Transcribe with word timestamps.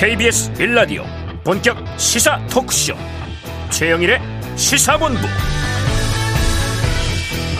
KBS 0.00 0.54
빌라디오 0.54 1.04
본격 1.44 1.76
시사 1.98 2.40
토크쇼. 2.46 2.94
최영일의 3.68 4.18
시사본부. 4.56 5.20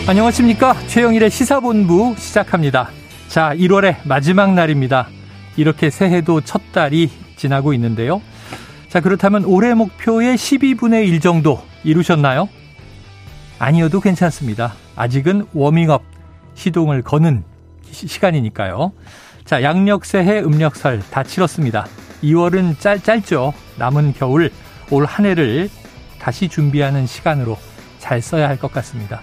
안녕하십니까? 0.09 0.73
최영일의 0.87 1.29
시사본부 1.29 2.15
시작합니다. 2.17 2.89
자 3.29 3.55
1월의 3.55 3.97
마지막 4.05 4.55
날입니다. 4.55 5.09
이렇게 5.59 5.91
새해도 5.91 6.41
첫 6.41 6.63
달이 6.73 7.11
지나고 7.37 7.75
있는데요. 7.75 8.23
자 8.89 9.03
그렇다면 9.03 9.45
올해 9.45 9.75
목표의 9.75 10.39
12분의 10.39 11.09
1 11.09 11.21
정도 11.21 11.63
이루셨나요? 11.85 12.49
아니어도 13.59 14.01
괜찮습니다. 14.01 14.73
아직은 14.97 15.45
워밍업 15.53 16.03
시동을 16.55 17.03
거는 17.03 17.45
시간이니까요. 17.91 18.93
자 19.45 19.63
양력새해 19.63 20.41
음력설 20.41 21.03
다 21.11 21.23
치렀습니다 21.23 21.87
2월은 22.23 22.79
짧, 22.79 23.03
짧죠. 23.03 23.53
남은 23.77 24.15
겨울 24.15 24.51
올 24.91 25.05
한 25.07 25.25
해를 25.27 25.69
다시 26.19 26.49
준비하는 26.49 27.07
시간으로 27.07 27.57
잘 27.99 28.21
써야 28.21 28.49
할 28.49 28.57
것 28.57 28.73
같습니다. 28.73 29.21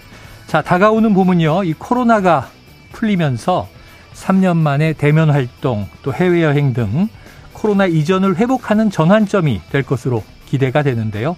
자, 0.48 0.62
다가오는 0.62 1.14
봄은요, 1.14 1.64
이 1.66 1.74
코로나가 1.74 2.50
풀리면서 2.94 3.68
3년 4.14 4.58
만에 4.58 4.94
대면 4.94 5.30
활동, 5.30 5.88
또 6.04 6.14
해외 6.14 6.42
여행 6.44 6.74
등 6.74 7.08
코로나 7.54 7.86
이전을 7.86 8.38
회복하는 8.38 8.90
전환점이 8.90 9.62
될 9.72 9.84
것으로 9.84 10.24
기대가 10.46 10.82
되는데요. 10.84 11.36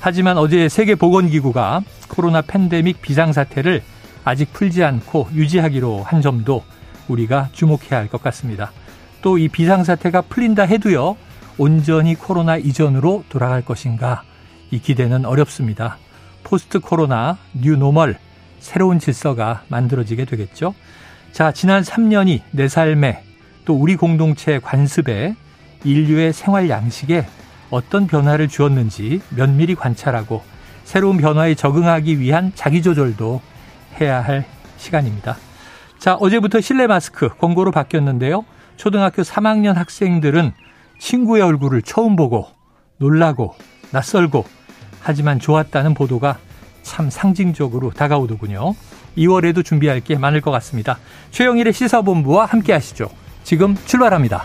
하지만 0.00 0.38
어제 0.38 0.68
세계보건기구가 0.68 1.82
코로나 2.08 2.42
팬데믹 2.42 3.02
비상사태를 3.02 3.82
아직 4.24 4.52
풀지 4.52 4.84
않고 4.84 5.28
유지하기로 5.34 6.02
한 6.04 6.22
점도 6.22 6.62
우리가 7.08 7.48
주목해야 7.52 7.98
할 8.00 8.08
것 8.08 8.22
같습니다. 8.22 8.72
또 9.24 9.38
이 9.38 9.48
비상사태가 9.48 10.20
풀린다 10.28 10.64
해도요, 10.64 11.16
온전히 11.56 12.14
코로나 12.14 12.58
이전으로 12.58 13.24
돌아갈 13.30 13.64
것인가, 13.64 14.22
이 14.70 14.78
기대는 14.78 15.24
어렵습니다. 15.24 15.96
포스트 16.42 16.78
코로나, 16.78 17.38
뉴 17.54 17.74
노멀, 17.76 18.18
새로운 18.60 18.98
질서가 18.98 19.62
만들어지게 19.68 20.26
되겠죠. 20.26 20.74
자, 21.32 21.52
지난 21.52 21.82
3년이 21.82 22.42
내 22.50 22.68
삶에 22.68 23.22
또 23.64 23.74
우리 23.74 23.96
공동체 23.96 24.58
관습에 24.58 25.34
인류의 25.84 26.34
생활 26.34 26.68
양식에 26.68 27.26
어떤 27.70 28.06
변화를 28.06 28.46
주었는지 28.48 29.22
면밀히 29.30 29.74
관찰하고 29.74 30.42
새로운 30.84 31.16
변화에 31.16 31.54
적응하기 31.54 32.20
위한 32.20 32.52
자기조절도 32.54 33.40
해야 34.02 34.20
할 34.20 34.44
시간입니다. 34.76 35.38
자, 35.98 36.14
어제부터 36.14 36.60
실내 36.60 36.86
마스크 36.86 37.30
권고로 37.38 37.70
바뀌었는데요. 37.70 38.44
초등학교 38.76 39.22
3학년 39.22 39.74
학생들은 39.74 40.52
친구의 40.98 41.42
얼굴을 41.42 41.82
처음 41.82 42.16
보고 42.16 42.48
놀라고 42.98 43.54
낯설고 43.90 44.44
하지만 45.00 45.38
좋았다는 45.38 45.94
보도가 45.94 46.38
참 46.82 47.10
상징적으로 47.10 47.90
다가오더군요. 47.90 48.74
2월에도 49.16 49.64
준비할 49.64 50.00
게 50.00 50.16
많을 50.16 50.40
것 50.40 50.50
같습니다. 50.50 50.98
최영일의 51.30 51.72
시사본부와 51.72 52.46
함께 52.46 52.72
하시죠. 52.72 53.08
지금 53.42 53.76
출발합니다. 53.86 54.44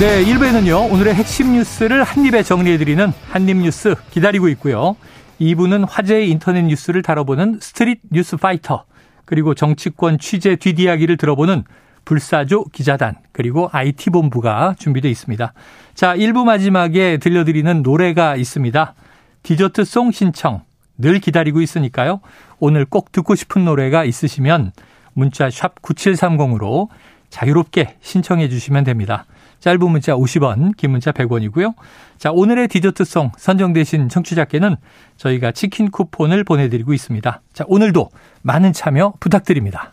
네, 0.00 0.24
1부에는요, 0.24 0.90
오늘의 0.90 1.14
핵심 1.14 1.52
뉴스를 1.52 2.02
한입에 2.02 2.42
정리해드리는 2.42 3.12
한입뉴스 3.30 3.94
기다리고 4.10 4.48
있고요. 4.48 4.96
2부는 5.42 5.84
화제의 5.88 6.30
인터넷 6.30 6.62
뉴스를 6.62 7.02
다뤄보는 7.02 7.58
스트릿 7.60 8.00
뉴스 8.10 8.36
파이터, 8.36 8.84
그리고 9.24 9.54
정치권 9.54 10.18
취재 10.18 10.56
뒷이야기를 10.56 11.16
들어보는 11.16 11.64
불사조 12.04 12.64
기자단, 12.66 13.16
그리고 13.32 13.68
IT본부가 13.72 14.76
준비되어 14.78 15.10
있습니다. 15.10 15.52
자, 15.94 16.16
1부 16.16 16.44
마지막에 16.44 17.18
들려드리는 17.18 17.82
노래가 17.82 18.36
있습니다. 18.36 18.94
디저트송 19.42 20.12
신청 20.12 20.62
늘 20.96 21.18
기다리고 21.18 21.60
있으니까요. 21.60 22.20
오늘 22.60 22.84
꼭 22.84 23.10
듣고 23.10 23.34
싶은 23.34 23.64
노래가 23.64 24.04
있으시면 24.04 24.72
문자 25.14 25.50
샵 25.50 25.82
9730으로 25.82 26.88
자유롭게 27.30 27.96
신청해 28.00 28.48
주시면 28.48 28.84
됩니다. 28.84 29.26
짧은 29.62 29.90
문자 29.90 30.14
50원, 30.14 30.76
긴 30.76 30.90
문자 30.90 31.12
100원이고요. 31.12 31.74
자, 32.18 32.32
오늘의 32.32 32.66
디저트송 32.66 33.30
선정되신 33.38 34.08
청취자께는 34.08 34.74
저희가 35.16 35.52
치킨 35.52 35.92
쿠폰을 35.92 36.42
보내드리고 36.42 36.92
있습니다. 36.92 37.40
자, 37.52 37.64
오늘도 37.68 38.10
많은 38.42 38.72
참여 38.72 39.14
부탁드립니다. 39.20 39.92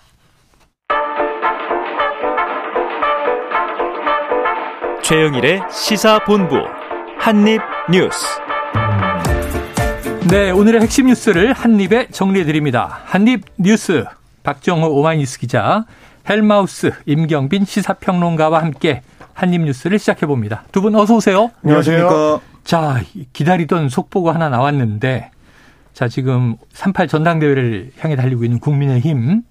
최영일의 5.04 5.62
시사본부 5.72 6.56
한입뉴스. 7.20 8.26
네, 10.32 10.50
오늘의 10.50 10.82
핵심 10.82 11.06
뉴스를 11.06 11.54
한입에 11.54 12.08
정리해 12.08 12.44
드립니다. 12.44 13.02
한입 13.06 13.44
뉴스 13.58 14.06
박정호 14.42 14.88
오마이뉴스 14.88 15.38
기자, 15.38 15.86
헬마우스 16.28 16.92
임경빈 17.06 17.66
시사평론가와 17.66 18.64
함께 18.64 19.04
한입뉴스를 19.40 20.00
시작해 20.00 20.26
봅니다. 20.26 20.64
두 20.72 20.82
분 20.82 20.96
어서 20.96 21.16
오세요. 21.16 21.52
안녕하십니까. 21.64 22.40
자, 22.64 23.02
기다리던 23.34 23.90
속보가 23.90 24.34
하나 24.36 24.50
나왔는데, 24.50 25.32
자, 25.94 26.08
지금 26.08 26.56
38 26.74 27.08
전당대회를 27.08 27.92
향해 28.00 28.16
달리고 28.16 28.44
있는 28.44 28.60
국민의힘. 28.60 29.44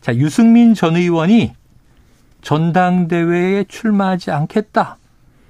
자, 0.00 0.14
유승민 0.16 0.74
전 0.74 0.96
의원이 0.96 1.52
전당대회에 2.42 3.64
출마하지 3.68 4.30
않겠다. 4.30 4.96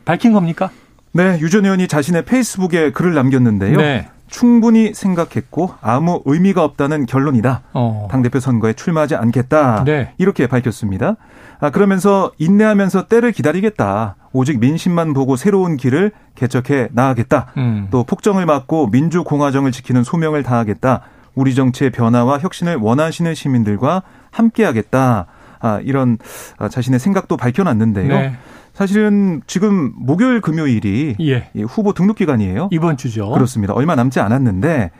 밝힌 0.04 0.32
겁니까? 0.32 0.70
네, 1.12 1.38
유 1.40 1.48
전 1.48 1.64
의원이 1.64 1.88
자신의 1.88 2.24
페이스북에 2.24 2.90
글을 2.92 3.14
남겼는데요. 3.14 3.76
네. 3.76 4.08
충분히 4.32 4.94
생각했고 4.94 5.74
아무 5.82 6.22
의미가 6.24 6.64
없다는 6.64 7.04
결론이다. 7.06 7.62
어. 7.74 8.08
당대표 8.10 8.40
선거에 8.40 8.72
출마하지 8.72 9.14
않겠다. 9.14 9.84
네. 9.84 10.14
이렇게 10.16 10.46
밝혔습니다. 10.46 11.16
아, 11.60 11.70
그러면서 11.70 12.32
인내하면서 12.38 13.06
때를 13.06 13.30
기다리겠다. 13.30 14.16
오직 14.32 14.58
민심만 14.58 15.12
보고 15.12 15.36
새로운 15.36 15.76
길을 15.76 16.12
개척해 16.34 16.88
나가겠다. 16.92 17.52
음. 17.58 17.88
또 17.90 18.04
폭정을 18.04 18.46
막고 18.46 18.88
민주공화정을 18.88 19.70
지키는 19.70 20.02
소명을 20.02 20.42
다하겠다. 20.42 21.02
우리 21.34 21.54
정치의 21.54 21.90
변화와 21.90 22.38
혁신을 22.38 22.76
원하시는 22.76 23.34
시민들과 23.34 24.02
함께하겠다. 24.30 25.26
아, 25.60 25.80
이런 25.84 26.16
아, 26.56 26.68
자신의 26.68 26.98
생각도 26.98 27.36
밝혀놨는데요. 27.36 28.08
네. 28.08 28.36
사실은 28.72 29.42
지금 29.46 29.92
목요일 29.96 30.40
금요일이 30.40 31.16
예. 31.20 31.48
후보 31.68 31.92
등록 31.92 32.16
기간이에요. 32.16 32.68
이번 32.72 32.96
주죠. 32.96 33.30
그렇습니다. 33.30 33.74
얼마 33.74 33.94
남지 33.94 34.18
않았는데 34.20 34.90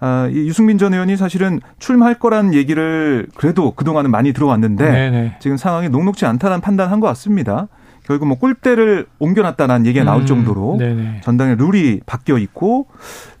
아, 0.00 0.28
이 0.30 0.46
유승민 0.46 0.78
전 0.78 0.92
의원이 0.92 1.16
사실은 1.16 1.60
출마할 1.78 2.18
거란 2.18 2.52
얘기를 2.54 3.26
그래도 3.34 3.72
그동안은 3.72 4.10
많이 4.10 4.32
들어왔는데 4.32 4.90
네네. 4.90 5.36
지금 5.40 5.56
상황이 5.56 5.88
녹록지 5.88 6.26
않다는 6.26 6.60
판단한 6.60 7.00
것 7.00 7.06
같습니다. 7.08 7.68
결국 8.04 8.26
뭐 8.26 8.36
꿀대를 8.36 9.06
옮겨놨다는 9.20 9.86
얘기가 9.86 10.04
나올 10.04 10.22
음, 10.22 10.26
정도로 10.26 10.76
네네. 10.78 11.20
전당의 11.22 11.56
룰이 11.56 12.00
바뀌어 12.04 12.36
있고 12.38 12.88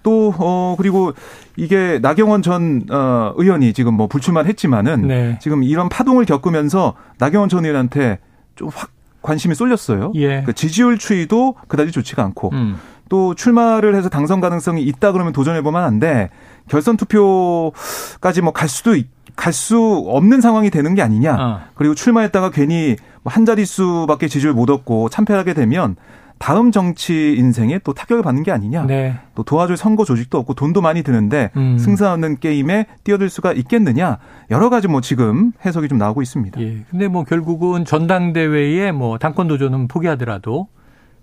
또 0.02 0.32
어 0.38 0.76
그리고 0.78 1.12
이게 1.56 1.98
나경원 2.00 2.42
전 2.42 2.82
어, 2.90 3.32
의원이 3.36 3.72
지금 3.72 3.94
뭐 3.94 4.06
불출마를 4.06 4.48
했지만은 4.48 5.06
네. 5.06 5.38
지금 5.42 5.62
이런 5.64 5.88
파동을 5.88 6.24
겪으면서 6.24 6.94
나경원 7.18 7.48
전 7.48 7.64
의원한테 7.64 8.18
좀확 8.54 8.90
관심이 9.22 9.54
쏠렸어요. 9.54 10.12
예. 10.16 10.42
그 10.42 10.52
지지율 10.52 10.98
추이도 10.98 11.54
그다지 11.68 11.92
좋지가 11.92 12.22
않고 12.24 12.50
음. 12.52 12.76
또 13.08 13.34
출마를 13.34 13.94
해서 13.94 14.08
당선 14.08 14.40
가능성이 14.40 14.82
있다 14.84 15.12
그러면 15.12 15.32
도전해 15.32 15.62
보면 15.62 15.82
안 15.84 15.98
돼. 16.00 16.30
결선 16.68 16.96
투표까지 16.96 18.40
뭐 18.42 18.52
갈 18.52 18.68
수도 18.68 18.96
갈 19.34 19.52
수 19.52 19.78
없는 20.08 20.40
상황이 20.40 20.70
되는 20.70 20.94
게 20.94 21.02
아니냐. 21.02 21.36
어. 21.38 21.60
그리고 21.74 21.94
출마했다가 21.94 22.50
괜히 22.50 22.96
뭐한 23.22 23.44
자릿수밖에 23.46 24.28
지지를 24.28 24.52
못 24.52 24.68
얻고 24.70 25.08
참패하게 25.08 25.54
되면 25.54 25.96
다음 26.42 26.72
정치 26.72 27.36
인생에 27.38 27.78
또 27.84 27.94
타격을 27.94 28.24
받는 28.24 28.42
게 28.42 28.50
아니냐. 28.50 28.84
네. 28.84 29.14
또 29.36 29.44
도와줄 29.44 29.76
선거 29.76 30.04
조직도 30.04 30.38
없고 30.38 30.54
돈도 30.54 30.80
많이 30.80 31.04
드는데 31.04 31.52
음. 31.56 31.78
승산없는 31.78 32.40
게임에 32.40 32.86
뛰어들 33.04 33.30
수가 33.30 33.52
있겠느냐. 33.52 34.18
여러 34.50 34.68
가지 34.68 34.88
뭐 34.88 35.00
지금 35.00 35.52
해석이 35.64 35.86
좀 35.86 35.98
나오고 35.98 36.20
있습니다. 36.20 36.60
예. 36.60 36.78
근데 36.90 37.06
뭐 37.06 37.22
결국은 37.22 37.84
전당대회에 37.84 38.90
뭐 38.90 39.18
당권 39.18 39.46
도전은 39.46 39.86
포기하더라도 39.86 40.66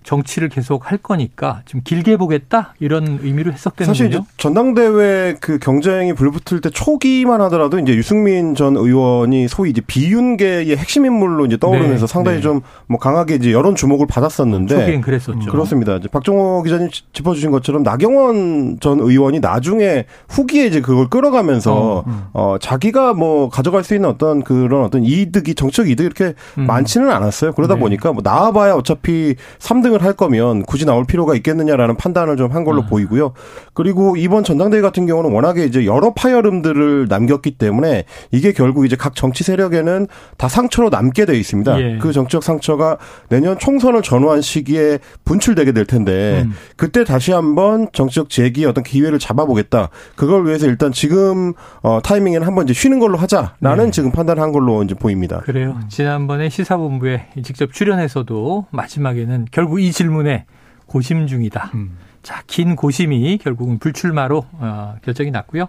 정치를 0.10 0.50
계속 0.50 0.90
할 0.92 0.98
거니까 0.98 1.62
좀 1.66 1.82
길게 1.84 2.18
보겠다 2.18 2.74
이런 2.80 3.20
의미로 3.22 3.52
해석되는 3.52 3.88
사실 3.88 4.08
이제 4.08 4.20
전당대회 4.38 5.36
그 5.40 5.60
경쟁이 5.60 6.14
불붙을 6.14 6.62
때 6.62 6.72
초기만 6.72 7.42
하더라도 7.42 7.78
이제 7.78 7.94
유승민 7.94 8.56
전 8.56 8.76
의원이 8.76 9.48
소위 9.48 9.70
이제 9.70 9.82
비윤계의 9.86 10.76
핵심 10.76 11.06
인물로 11.06 11.46
이제 11.46 11.58
떠오르면서 11.58 12.08
네, 12.08 12.12
상당히 12.12 12.38
네. 12.38 12.42
좀뭐 12.42 12.98
강하게 13.00 13.36
이제 13.36 13.52
여론 13.52 13.76
주목을 13.76 14.08
받았었는데 14.08 14.80
초기엔 14.80 15.02
그랬었죠. 15.02 15.52
그렇습니다. 15.52 15.98
이제 15.98 16.08
박종호 16.08 16.64
기자님 16.64 16.90
짚어주신 17.14 17.52
것처럼 17.52 17.84
나경원 17.84 18.80
전 18.80 19.00
의원이 19.00 19.42
나중에 19.42 20.06
후기에 20.28 20.66
이제 20.66 20.82
그걸 20.82 21.08
끌어가면서 21.08 21.76
어, 21.76 22.04
음. 22.08 22.24
어 22.34 22.56
자기가 22.60 23.14
뭐 23.14 23.50
가져갈 23.50 23.84
수 23.84 23.94
있는 23.94 24.10
어떤 24.10 24.42
그런 24.42 24.84
어떤 24.84 25.04
이득이 25.04 25.54
정치적 25.54 25.88
이득이 25.88 26.08
이렇게 26.08 26.34
음. 26.58 26.66
많지는 26.66 27.12
않았어요. 27.12 27.54
그러다 27.54 27.76
네. 27.76 27.82
보니까 27.82 28.12
뭐 28.12 28.24
나와봐야 28.24 28.74
어차피 28.74 29.36
3등을 29.60 29.99
할 30.04 30.14
거면 30.14 30.64
굳이 30.64 30.86
나올 30.86 31.06
필요가 31.06 31.36
있겠느냐라는 31.36 31.96
판단을 31.96 32.36
좀 32.36 32.50
한 32.50 32.64
걸로 32.64 32.82
아. 32.84 32.86
보이고요. 32.86 33.34
그리고 33.74 34.16
이번 34.18 34.44
전당대회 34.44 34.82
같은 34.82 35.06
경우는 35.06 35.32
워낙에 35.32 35.66
이제 35.66 35.86
여러 35.86 36.14
파열음들을 36.14 37.08
남겼기 37.08 37.52
때문에 37.52 38.06
이게 38.32 38.52
결국 38.52 38.86
이제 38.86 38.96
각 38.96 39.16
정치 39.16 39.44
세력에는 39.44 40.08
다 40.38 40.48
상처로 40.48 40.90
남게 40.90 41.26
돼 41.26 41.38
있습니다. 41.38 41.82
예. 41.82 41.98
그 42.00 42.12
정치적 42.12 42.44
상처가 42.44 42.98
내년 43.30 43.58
총선을 43.58 44.02
전후한 44.02 44.42
시기에 44.42 45.00
분출되게 45.26 45.72
될 45.72 45.86
텐데 45.86 46.44
음. 46.46 46.54
그때 46.76 47.04
다시 47.04 47.32
한번 47.32 47.88
정치적 47.94 48.30
재기 48.30 48.66
어떤 48.66 48.84
기회를 48.84 49.20
잡아보겠다. 49.20 49.90
그걸 50.16 50.46
위해서 50.46 50.66
일단 50.68 50.92
지금 50.92 51.54
어 51.82 52.00
타이밍에는 52.04 52.46
한번 52.46 52.66
이제 52.66 52.74
쉬는 52.74 53.00
걸로 53.00 53.18
하자라는 53.18 53.86
네. 53.86 53.92
지금 53.92 54.12
판단한 54.12 54.52
걸로 54.52 54.84
이제 54.84 54.96
보입니다. 54.96 55.40
그래요. 55.42 55.80
지난번에 55.90 56.50
시사본부에 56.50 57.28
직접 57.44 57.72
출연해서도 57.72 58.66
마지막에는 58.72 59.48
결국 59.52 59.79
이 59.80 59.92
질문에 59.92 60.46
고심 60.86 61.28
중이다. 61.28 61.72
음. 61.74 61.98
자, 62.22 62.44
긴 62.48 62.76
고심이 62.76 63.38
결국은 63.38 63.80
불출마로 63.80 64.46
어, 64.52 64.96
결정이 65.04 65.32
났고요. 65.32 65.68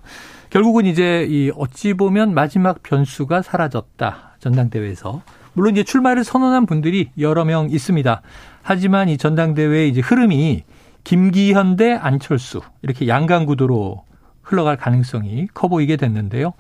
결국은 0.51 0.87
이제 0.87 1.27
이 1.29 1.51
어찌 1.57 1.95
보면 1.95 2.35
마지막 2.35 2.83
변수가 2.83 3.43
사라졌다. 3.43 4.37
전당대회에서. 4.41 5.23
물론 5.53 5.73
이제 5.73 5.85
출마를 5.85 6.25
선언한 6.25 6.67
분들이 6.67 7.11
여러 7.19 7.45
명 7.45 7.71
있습니다. 7.71 8.23
하지만 8.63 9.09
이 9.09 9.17
전당대회의 9.17 9.89
이제 9.89 10.01
흐름이 10.01 10.65
김기현 11.05 11.77
대 11.77 11.93
안철수 11.93 12.61
이렇게 12.83 13.09
양강 13.09 13.47
구도로 13.47 14.05
흘러갈 14.43 14.77
가능성이 14.77 15.47
커 15.55 15.69
보이게 15.69 15.97
됐는데요. 15.97 16.53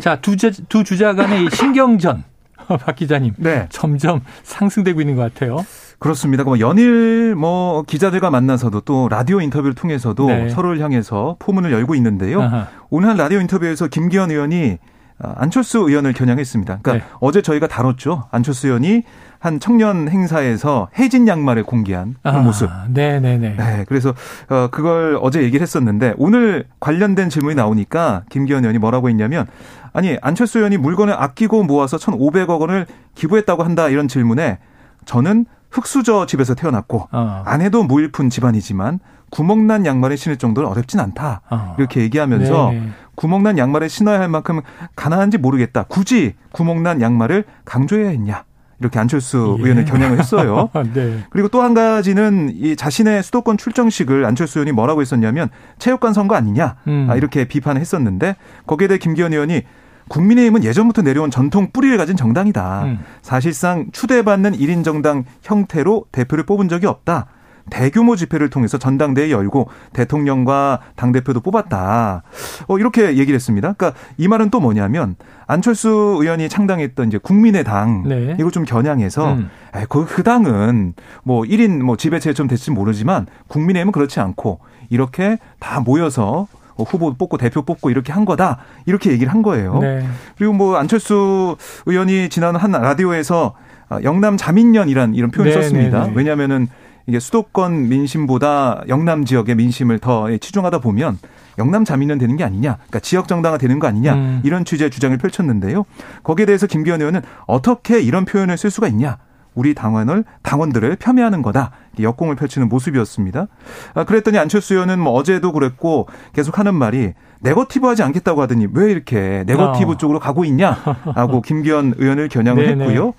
자, 0.00 0.20
두, 0.20 0.36
주, 0.36 0.50
두 0.68 0.84
주자 0.84 1.14
간의 1.14 1.50
신경전 1.50 2.24
박 2.66 2.96
기자님. 2.96 3.34
네. 3.38 3.66
점점 3.70 4.22
상승되고 4.42 5.00
있는 5.00 5.14
것 5.16 5.22
같아요. 5.22 5.64
그렇습니다. 5.98 6.44
뭐 6.44 6.60
연일 6.60 7.34
뭐 7.34 7.82
기자들과 7.82 8.30
만나서도 8.30 8.80
또 8.80 9.08
라디오 9.08 9.40
인터뷰를 9.40 9.74
통해서도 9.74 10.26
네. 10.26 10.48
서로를 10.50 10.80
향해서 10.80 11.36
포문을 11.38 11.72
열고 11.72 11.94
있는데요. 11.94 12.42
아하. 12.42 12.66
오늘 12.90 13.08
한 13.08 13.16
라디오 13.16 13.40
인터뷰에서 13.40 13.88
김기현 13.88 14.30
의원이 14.30 14.78
아, 15.18 15.34
안철수 15.36 15.78
의원을 15.78 16.12
겨냥했습니다. 16.12 16.80
그러니까 16.82 17.06
네. 17.06 17.12
어제 17.20 17.40
저희가 17.40 17.66
다뤘죠. 17.68 18.24
안철수 18.30 18.66
의원이 18.66 19.02
한 19.38 19.60
청년 19.60 20.08
행사에서 20.08 20.88
해진 20.98 21.26
양말을 21.26 21.62
공개한 21.62 22.16
그 22.22 22.28
아, 22.28 22.40
모습. 22.40 22.68
네네네. 22.90 23.56
네, 23.56 23.84
그래서 23.88 24.14
어 24.50 24.68
그걸 24.70 25.18
어제 25.22 25.42
얘기를 25.42 25.62
했었는데 25.62 26.14
오늘 26.18 26.66
관련된 26.80 27.30
질문이 27.30 27.54
나오니까 27.54 28.24
김기현 28.28 28.64
의원이 28.64 28.78
뭐라고 28.78 29.08
했냐면 29.08 29.46
아니 29.92 30.18
안철수 30.20 30.58
의원이 30.58 30.76
물건을 30.76 31.14
아끼고 31.14 31.64
모아서 31.64 31.96
1,500억 31.96 32.60
원을 32.60 32.86
기부했다고 33.14 33.62
한다 33.62 33.88
이런 33.88 34.08
질문에 34.08 34.58
저는 35.06 35.46
흙수저 35.70 36.26
집에서 36.26 36.54
태어났고 36.54 37.08
어. 37.12 37.42
아내도 37.44 37.82
무일푼 37.84 38.30
집안이지만 38.30 39.00
구멍난 39.30 39.84
양말을 39.86 40.16
신을 40.16 40.36
정도는 40.36 40.68
어렵진 40.68 41.00
않다. 41.00 41.42
어. 41.50 41.74
이렇게 41.78 42.00
얘기하면서 42.02 42.70
네. 42.70 42.88
구멍난 43.16 43.58
양말을 43.58 43.88
신어야 43.88 44.20
할 44.20 44.28
만큼 44.28 44.60
가난한지 44.94 45.38
모르겠다. 45.38 45.84
굳이 45.84 46.34
구멍난 46.52 47.00
양말을 47.00 47.44
강조해야 47.64 48.10
했냐. 48.10 48.44
이렇게 48.78 48.98
안철수 48.98 49.56
예. 49.58 49.62
의원을 49.64 49.84
겨냥을 49.86 50.18
했어요. 50.18 50.68
네. 50.92 51.20
그리고 51.30 51.48
또 51.48 51.62
한 51.62 51.72
가지는 51.72 52.50
이 52.54 52.76
자신의 52.76 53.22
수도권 53.22 53.56
출정식을 53.56 54.26
안철수 54.26 54.58
의원이 54.58 54.72
뭐라고 54.72 55.00
했었냐면 55.00 55.48
체육관 55.78 56.12
선거 56.12 56.34
아니냐 56.34 56.76
음. 56.86 57.06
아, 57.10 57.16
이렇게 57.16 57.46
비판을 57.46 57.80
했었는데 57.80 58.36
거기에 58.66 58.88
대해 58.88 58.98
김기현 58.98 59.32
의원이 59.32 59.62
국민의힘은 60.08 60.64
예전부터 60.64 61.02
내려온 61.02 61.30
전통 61.30 61.70
뿌리를 61.72 61.96
가진 61.96 62.16
정당이다. 62.16 62.84
음. 62.84 62.98
사실상 63.22 63.86
추대받는 63.92 64.52
1인 64.52 64.84
정당 64.84 65.24
형태로 65.42 66.06
대표를 66.12 66.44
뽑은 66.44 66.68
적이 66.68 66.86
없다. 66.86 67.26
대규모 67.70 68.14
집회를 68.14 68.48
통해서 68.48 68.78
전당대회 68.78 69.30
열고 69.30 69.68
대통령과 69.92 70.80
당대표도 70.94 71.40
뽑았다. 71.40 72.22
어, 72.68 72.78
이렇게 72.78 73.16
얘기를 73.16 73.34
했습니다. 73.34 73.72
그러니까 73.72 73.98
이 74.16 74.28
말은 74.28 74.50
또 74.50 74.60
뭐냐면 74.60 75.16
안철수 75.46 75.88
의원이 76.20 76.48
창당했던 76.48 77.08
이제 77.08 77.18
국민의당 77.18 78.04
네. 78.06 78.36
이걸 78.38 78.50
좀 78.50 78.64
겨냥해서 78.64 79.32
음. 79.32 79.50
에이, 79.74 79.84
그, 79.88 80.04
그 80.06 80.22
당은 80.22 80.94
뭐 81.24 81.42
1인 81.42 81.82
뭐 81.82 81.96
지배체 81.96 82.32
좀 82.34 82.46
됐을지 82.46 82.70
모르지만 82.70 83.26
국민의힘은 83.48 83.92
그렇지 83.92 84.20
않고 84.20 84.60
이렇게 84.88 85.38
다 85.58 85.80
모여서 85.80 86.46
후보 86.84 87.14
뽑고 87.14 87.38
대표 87.38 87.62
뽑고 87.62 87.90
이렇게 87.90 88.12
한 88.12 88.24
거다 88.24 88.58
이렇게 88.86 89.10
얘기를 89.10 89.32
한 89.32 89.42
거예요. 89.42 89.78
네. 89.78 90.06
그리고 90.36 90.52
뭐 90.52 90.76
안철수 90.76 91.56
의원이 91.86 92.28
지난 92.28 92.56
한 92.56 92.72
라디오에서 92.72 93.54
영남 94.02 94.36
자민련이란 94.36 95.14
이런 95.14 95.30
표현을 95.30 95.54
네, 95.54 95.62
썼습니다. 95.62 96.00
네, 96.02 96.06
네. 96.08 96.12
왜냐하면은 96.14 96.68
이게 97.06 97.20
수도권 97.20 97.88
민심보다 97.88 98.82
영남 98.88 99.24
지역의 99.24 99.54
민심을 99.54 100.00
더 100.00 100.28
치중하다 100.38 100.80
보면 100.80 101.18
영남 101.56 101.84
자민련 101.84 102.18
되는 102.18 102.36
게 102.36 102.44
아니냐, 102.44 102.74
그러니까 102.74 102.98
지역 102.98 103.28
정당화 103.28 103.58
되는 103.58 103.78
거 103.78 103.86
아니냐 103.86 104.14
음. 104.14 104.40
이런 104.44 104.64
취지의 104.64 104.90
주장을 104.90 105.16
펼쳤는데요. 105.16 105.84
거기에 106.24 106.46
대해서 106.46 106.66
김기현 106.66 107.00
의원은 107.00 107.22
어떻게 107.46 108.00
이런 108.00 108.24
표현을 108.24 108.58
쓸 108.58 108.70
수가 108.70 108.88
있냐? 108.88 109.18
우리 109.56 109.74
당원을 109.74 110.24
당원들을 110.42 110.96
폄훼하는 110.96 111.42
거다. 111.42 111.72
역공을 111.98 112.36
펼치는 112.36 112.68
모습이었습니다. 112.68 113.48
아, 113.94 114.04
그랬더니 114.04 114.38
안철수 114.38 114.74
의원은 114.74 115.00
뭐 115.00 115.14
어제도 115.14 115.50
그랬고 115.50 116.06
계속 116.32 116.58
하는 116.58 116.74
말이 116.74 117.14
네거티브 117.40 117.86
하지 117.86 118.02
않겠다고 118.02 118.42
하더니 118.42 118.68
왜 118.72 118.92
이렇게 118.92 119.44
네거티브 119.46 119.92
어. 119.92 119.96
쪽으로 119.96 120.20
가고 120.20 120.44
있냐라고 120.44 121.40
김기현 121.44 121.94
의원을 121.96 122.28
겨냥을 122.28 122.68
했고요. 122.68 123.14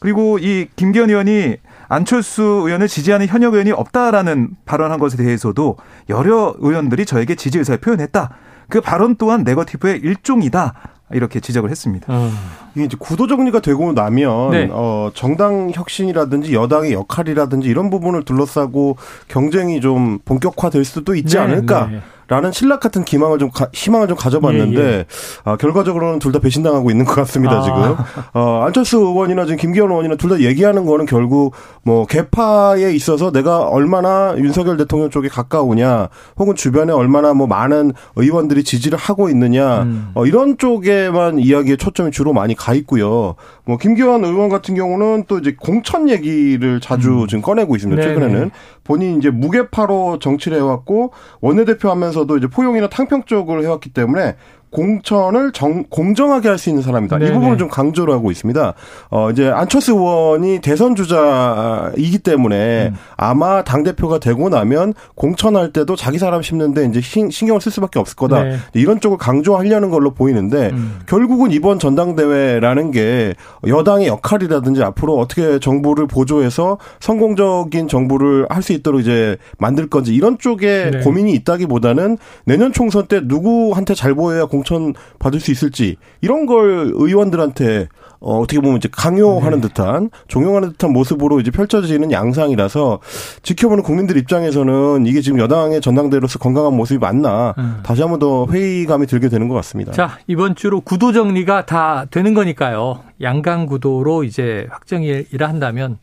그리고 0.00 0.38
이 0.38 0.68
김기현 0.76 1.10
의원이 1.10 1.56
안철수 1.88 2.42
의원을 2.42 2.86
지지하는 2.86 3.26
현역 3.26 3.54
의원이 3.54 3.72
없다라는 3.72 4.50
발언한 4.64 5.00
것에 5.00 5.16
대해서도 5.16 5.76
여러 6.08 6.54
의원들이 6.58 7.04
저에게 7.04 7.34
지지 7.34 7.58
의사를 7.58 7.80
표현했다. 7.80 8.30
그 8.68 8.80
발언 8.80 9.16
또한 9.16 9.42
네거티브의 9.42 9.98
일종이다. 9.98 10.74
이렇게 11.12 11.40
지적을 11.40 11.70
했습니다. 11.70 12.06
어. 12.08 12.30
이게 12.74 12.84
이제 12.84 12.96
구도 12.98 13.26
정리가 13.26 13.60
되고 13.60 13.92
나면 13.92 14.50
네. 14.50 14.68
어 14.70 15.10
정당 15.14 15.70
혁신이라든지 15.72 16.54
여당의 16.54 16.92
역할이라든지 16.92 17.68
이런 17.68 17.90
부분을 17.90 18.24
둘러싸고 18.24 18.96
경쟁이 19.28 19.80
좀 19.80 20.18
본격화될 20.24 20.84
수도 20.84 21.14
있지 21.14 21.36
네, 21.36 21.42
않을까. 21.42 21.86
네. 21.86 22.00
라는 22.30 22.52
신락 22.52 22.78
같은 22.78 23.04
기망을 23.04 23.38
좀 23.40 23.50
가, 23.50 23.68
희망을 23.72 24.06
좀 24.06 24.16
가져봤는데 24.16 24.80
예, 24.80 24.86
예. 24.86 25.06
아, 25.44 25.56
결과적으로는 25.56 26.20
둘 26.20 26.30
다 26.30 26.38
배신당하고 26.38 26.92
있는 26.92 27.04
것 27.04 27.16
같습니다 27.16 27.56
아. 27.58 27.62
지금 27.62 27.96
어, 28.34 28.62
안철수 28.64 28.98
의원이나 28.98 29.46
지금 29.46 29.56
김기현 29.58 29.90
의원이나 29.90 30.14
둘 30.14 30.30
다 30.30 30.38
얘기하는 30.40 30.86
거는 30.86 31.06
결국 31.06 31.54
뭐 31.82 32.06
개파에 32.06 32.92
있어서 32.92 33.32
내가 33.32 33.66
얼마나 33.66 34.32
윤석열 34.38 34.76
대통령 34.76 35.10
쪽에 35.10 35.26
가까우냐 35.28 36.08
혹은 36.38 36.54
주변에 36.54 36.92
얼마나 36.92 37.34
뭐 37.34 37.48
많은 37.48 37.92
의원들이 38.14 38.62
지지를 38.62 38.96
하고 38.96 39.28
있느냐 39.28 39.82
음. 39.82 40.12
어, 40.14 40.24
이런 40.24 40.56
쪽에만 40.56 41.40
이야기에 41.40 41.76
초점이 41.76 42.12
주로 42.12 42.32
많이 42.32 42.54
가 42.54 42.74
있고요. 42.74 43.34
뭐 43.64 43.76
김기현 43.76 44.24
의원 44.24 44.48
같은 44.50 44.76
경우는 44.76 45.24
또 45.26 45.38
이제 45.38 45.56
공천 45.60 46.08
얘기를 46.08 46.78
자주 46.80 47.22
음. 47.22 47.26
지금 47.26 47.42
꺼내고 47.42 47.74
있습니다. 47.74 48.00
최근에는 48.00 48.34
네네. 48.34 48.50
본인이 48.84 49.18
이제 49.18 49.30
무게파로 49.30 50.18
정치를 50.20 50.58
해왔고 50.58 51.12
원내대표 51.40 51.90
하면서 51.90 52.19
하면서도 52.20 52.36
이제 52.38 52.46
포용이나 52.46 52.88
탕평 52.88 53.24
쪽을 53.24 53.62
해왔기 53.62 53.92
때문에 53.92 54.36
공천을 54.70 55.52
정, 55.52 55.84
공정하게 55.90 56.48
할 56.48 56.58
수 56.58 56.68
있는 56.68 56.82
사람이다. 56.82 57.18
네네. 57.18 57.30
이 57.30 57.34
부분을 57.34 57.58
좀 57.58 57.68
강조를 57.68 58.12
하고 58.14 58.30
있습니다. 58.30 58.74
어, 59.10 59.30
이제 59.30 59.48
안철수 59.48 59.92
의원이 59.92 60.60
대선 60.60 60.94
주자이기 60.94 62.18
때문에 62.18 62.88
음. 62.92 62.96
아마 63.16 63.64
당대표가 63.64 64.18
되고 64.18 64.48
나면 64.48 64.94
공천할 65.14 65.72
때도 65.72 65.96
자기 65.96 66.18
사람 66.18 66.42
심는데 66.42 66.84
이제 66.86 67.00
신, 67.00 67.30
신경을 67.30 67.60
쓸 67.60 67.72
수밖에 67.72 67.98
없을 67.98 68.16
거다. 68.16 68.42
네. 68.44 68.56
이런 68.74 69.00
쪽을 69.00 69.18
강조하려는 69.18 69.90
걸로 69.90 70.12
보이는데 70.12 70.70
음. 70.72 71.00
결국은 71.06 71.50
이번 71.50 71.78
전당대회라는 71.78 72.90
게 72.90 73.34
여당의 73.66 74.06
역할이라든지 74.08 74.82
앞으로 74.82 75.16
어떻게 75.18 75.58
정부를 75.58 76.06
보조해서 76.06 76.78
성공적인 77.00 77.88
정부를 77.88 78.46
할 78.48 78.60
수 78.60 78.74
있도록 78.74 79.00
이제 79.00 79.38
만들 79.56 79.88
건지 79.88 80.14
이런 80.14 80.36
쪽에 80.38 80.90
네. 80.92 81.00
고민이 81.00 81.32
있다기보다는 81.32 82.18
내년 82.44 82.74
총선 82.74 83.06
때 83.06 83.22
누구한테 83.24 83.94
잘 83.94 84.14
보여야 84.14 84.44
공 84.44 84.59
공천 84.60 84.94
받을 85.18 85.40
수 85.40 85.50
있을지 85.50 85.96
이런 86.20 86.46
걸 86.46 86.92
의원들한테 86.94 87.88
어, 88.20 88.38
어떻게 88.38 88.60
보면 88.60 88.76
이제 88.76 88.88
강요하는 88.92 89.62
네. 89.62 89.68
듯한 89.68 90.10
종용하는 90.28 90.72
듯한 90.72 90.92
모습으로 90.92 91.40
이제 91.40 91.50
펼쳐지는 91.50 92.12
양상이라서 92.12 93.00
지켜보는 93.42 93.82
국민들 93.82 94.18
입장에서는 94.18 95.06
이게 95.06 95.22
지금 95.22 95.38
여당의 95.38 95.80
전당대로서 95.80 96.38
건강한 96.38 96.76
모습이 96.76 96.98
맞나 96.98 97.54
음. 97.56 97.80
다시 97.82 98.02
한번 98.02 98.18
더 98.18 98.46
회의감이 98.46 99.06
들게 99.06 99.30
되는 99.30 99.48
것 99.48 99.54
같습니다. 99.54 99.92
자 99.92 100.18
이번 100.26 100.54
주로 100.54 100.82
구도 100.82 101.12
정리가 101.12 101.64
다 101.64 102.06
되는 102.10 102.34
거니까요. 102.34 103.00
양강 103.22 103.66
구도로 103.66 104.24
이제 104.24 104.66
확정이라 104.70 105.48
한다면 105.48 105.98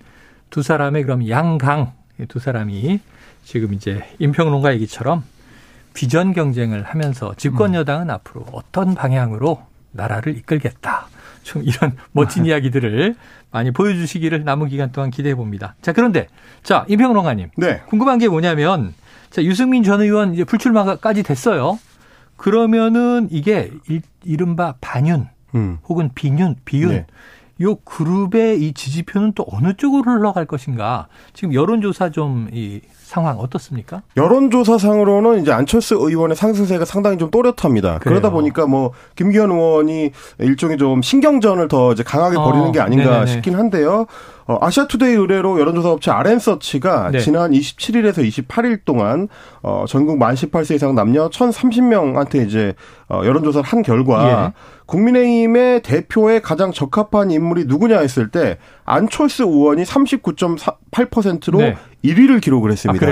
두 0.50 0.64
사람의 0.64 1.04
그럼 1.04 1.30
양강 1.30 1.92
두 2.28 2.40
사람이 2.40 3.00
지금 3.44 3.74
이제 3.76 4.02
임평론가 4.18 4.74
얘기처럼 4.74 5.24
비전 5.98 6.32
경쟁을 6.32 6.84
하면서 6.84 7.34
집권 7.38 7.72
음. 7.72 7.80
여당은 7.80 8.06
음. 8.06 8.12
앞으로 8.12 8.46
어떤 8.52 8.94
방향으로 8.94 9.64
나라를 9.94 10.38
이끌겠다. 10.38 11.08
좀 11.42 11.64
이런 11.64 11.98
멋진 12.12 12.46
이야기들을 12.46 13.16
많이 13.50 13.72
보여주시기를 13.72 14.44
남은 14.44 14.68
기간 14.68 14.92
동안 14.92 15.10
기대해 15.10 15.34
봅니다. 15.34 15.74
자, 15.82 15.94
그런데 15.94 16.28
자, 16.62 16.86
임평론가님. 16.88 17.50
네. 17.58 17.82
궁금한 17.88 18.20
게 18.20 18.28
뭐냐면 18.28 18.94
자, 19.32 19.42
유승민 19.44 19.82
전 19.82 20.02
의원 20.02 20.36
이제 20.36 20.44
불출마까지 20.44 21.24
됐어요. 21.24 21.80
그러면은 22.36 23.28
이게 23.32 23.72
일, 23.90 24.04
이른바 24.24 24.76
반윤 24.80 25.28
음. 25.56 25.80
혹은 25.90 26.12
비윤, 26.14 26.58
비윤 26.64 26.90
네. 26.92 27.08
요 27.62 27.74
그룹의 27.78 28.62
이 28.62 28.74
지지표는 28.74 29.32
또 29.34 29.48
어느 29.50 29.74
쪽으로 29.74 30.12
흘러갈 30.12 30.46
것인가? 30.46 31.08
지금 31.34 31.56
여론조사 31.56 32.12
좀 32.12 32.50
이 32.54 32.82
상황 33.18 33.40
어떻습니까? 33.40 34.04
여론조사상으로는 34.16 35.42
이제 35.42 35.52
안철수 35.52 35.96
의원의 35.96 36.36
상승세가 36.36 36.86
상당히 36.86 37.18
좀 37.18 37.32
또렷합니다. 37.32 37.98
그래요. 37.98 38.20
그러다 38.20 38.30
보니까 38.30 38.68
뭐 38.68 38.92
김기현 39.16 39.50
의원이 39.50 40.12
일종의 40.38 40.78
좀 40.78 41.02
신경전을 41.02 41.68
더 41.68 41.94
이제 41.94 42.04
강하게 42.04 42.38
어, 42.38 42.44
벌이는 42.44 42.72
게 42.72 42.80
아닌가 42.80 43.06
네네네. 43.06 43.26
싶긴 43.26 43.56
한데요. 43.56 44.06
어, 44.46 44.58
아시아투데이 44.62 45.14
의뢰로 45.14 45.60
여론조사 45.60 45.90
업체 45.90 46.12
아랜서치가 46.12 47.10
네. 47.12 47.20
지난 47.20 47.52
27일에서 47.52 48.26
28일 48.26 48.86
동안 48.86 49.28
어, 49.62 49.86
전국 49.88 50.20
만 50.20 50.36
18세 50.36 50.76
이상 50.76 50.96
남녀 50.96 51.30
1,030명한테 51.30 52.48
이제 52.48 52.74
어, 53.10 53.22
여론조사를 53.26 53.68
한 53.68 53.82
결과 53.82 54.54
예. 54.54 54.54
국민의힘의 54.86 55.82
대표에 55.82 56.40
가장 56.40 56.72
적합한 56.72 57.32
인물이 57.32 57.66
누구냐 57.66 58.00
했을 58.00 58.30
때 58.30 58.58
안철수 58.86 59.44
의원이 59.44 59.84
39.8%로 59.84 61.60
네. 61.60 61.76
1위를 62.04 62.42
기록을 62.42 62.72
했습니다. 62.72 63.06
아, 63.06 63.10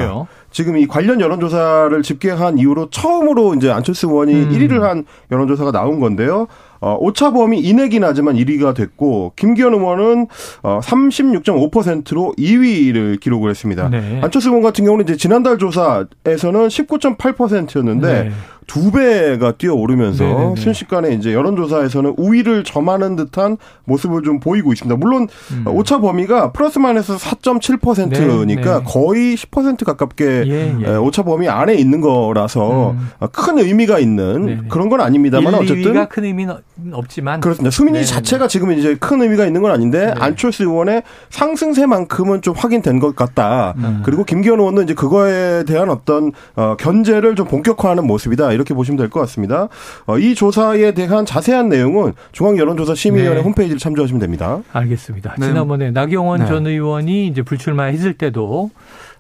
지금 0.51 0.77
이 0.77 0.87
관련 0.87 1.19
여론조사를 1.19 2.01
집계한 2.01 2.57
이후로 2.57 2.89
처음으로 2.89 3.55
이제 3.55 3.71
안철수 3.71 4.07
의원이 4.07 4.33
음. 4.33 4.49
1위를 4.51 4.81
한 4.81 5.05
여론조사가 5.31 5.71
나온 5.71 5.99
건데요. 5.99 6.47
어, 6.81 6.97
오차범위 6.99 7.59
이내긴 7.59 8.03
하지만 8.03 8.35
1위가 8.35 8.75
됐고 8.75 9.33
김기현 9.35 9.73
의원은 9.73 10.27
어, 10.61 10.79
36.5%로 10.83 12.33
2위를 12.37 13.19
기록을 13.19 13.49
했습니다. 13.49 13.89
네. 13.89 14.19
안철수 14.21 14.49
의원 14.49 14.61
같은 14.61 14.85
경우는 14.85 15.03
이제 15.05 15.17
지난달 15.17 15.57
조사에서는 15.57 16.67
19.8%였는데 16.67 18.23
네. 18.25 18.31
두 18.67 18.91
배가 18.91 19.53
뛰어오르면서 19.53 20.23
네네네. 20.23 20.55
순식간에 20.57 21.13
이제 21.13 21.33
여론조사에서는 21.33 22.15
우위를 22.17 22.63
점하는 22.63 23.15
듯한 23.15 23.57
모습을 23.85 24.23
좀 24.23 24.39
보이고 24.39 24.73
있습니다. 24.73 24.97
물론 24.97 25.27
음. 25.51 25.63
오차 25.67 25.99
범위가 25.99 26.51
플러스 26.51 26.79
마이너스 26.79 27.15
4.7%니까 27.15 28.45
네, 28.45 28.55
네. 28.55 28.83
거의 28.85 29.35
10% 29.35 29.85
가깝게 29.85 30.25
예, 30.47 30.75
예. 30.81 30.95
오차 30.95 31.23
범위 31.23 31.47
안에 31.47 31.75
있는 31.75 32.01
거라서 32.01 32.91
음. 32.91 33.09
큰 33.31 33.59
의미가 33.59 33.99
있는 33.99 34.45
네네. 34.45 34.61
그런 34.69 34.89
건 34.89 35.01
아닙니다만 35.01 35.53
1, 35.53 35.59
어쨌든 35.59 36.07
큰 36.09 36.23
의미는 36.23 36.55
없지만 36.91 37.41
그렇습니다. 37.41 37.69
수민이 37.71 37.99
네네네. 37.99 38.05
자체가 38.11 38.47
지금 38.47 38.71
이제 38.71 38.95
큰 38.95 39.21
의미가 39.21 39.45
있는 39.45 39.61
건 39.61 39.71
아닌데 39.71 40.07
네. 40.07 40.13
안철수 40.17 40.63
의원의 40.63 41.03
상승세만큼은 41.29 42.41
좀 42.41 42.55
확인된 42.55 42.99
것 42.99 43.15
같다. 43.15 43.73
음. 43.77 44.01
그리고 44.03 44.23
김기현 44.23 44.59
의원도 44.59 44.81
이제 44.81 44.93
그거에 44.93 45.63
대한 45.65 45.89
어떤 45.89 46.31
어, 46.55 46.75
견제를 46.77 47.35
좀 47.35 47.47
본격화하는 47.47 48.05
모습이다. 48.07 48.51
이렇게 48.55 48.73
보시면 48.73 48.97
될 48.97 49.09
것 49.09 49.19
같습니다. 49.21 49.69
어, 50.07 50.17
이 50.17 50.33
조사에 50.35 50.93
대한 50.93 51.25
자세한 51.25 51.69
내용은 51.69 52.13
중앙여론조사 52.31 52.95
심의위원회 52.95 53.39
네. 53.39 53.43
홈페이지를 53.43 53.77
참조하시면 53.79 54.19
됩니다. 54.19 54.61
알겠습니다. 54.73 55.35
네. 55.37 55.45
지난번에 55.47 55.91
나경원 55.91 56.39
네. 56.41 56.45
전 56.47 56.65
의원이 56.65 57.27
이제 57.27 57.41
불출마했을 57.43 58.13
때도 58.13 58.71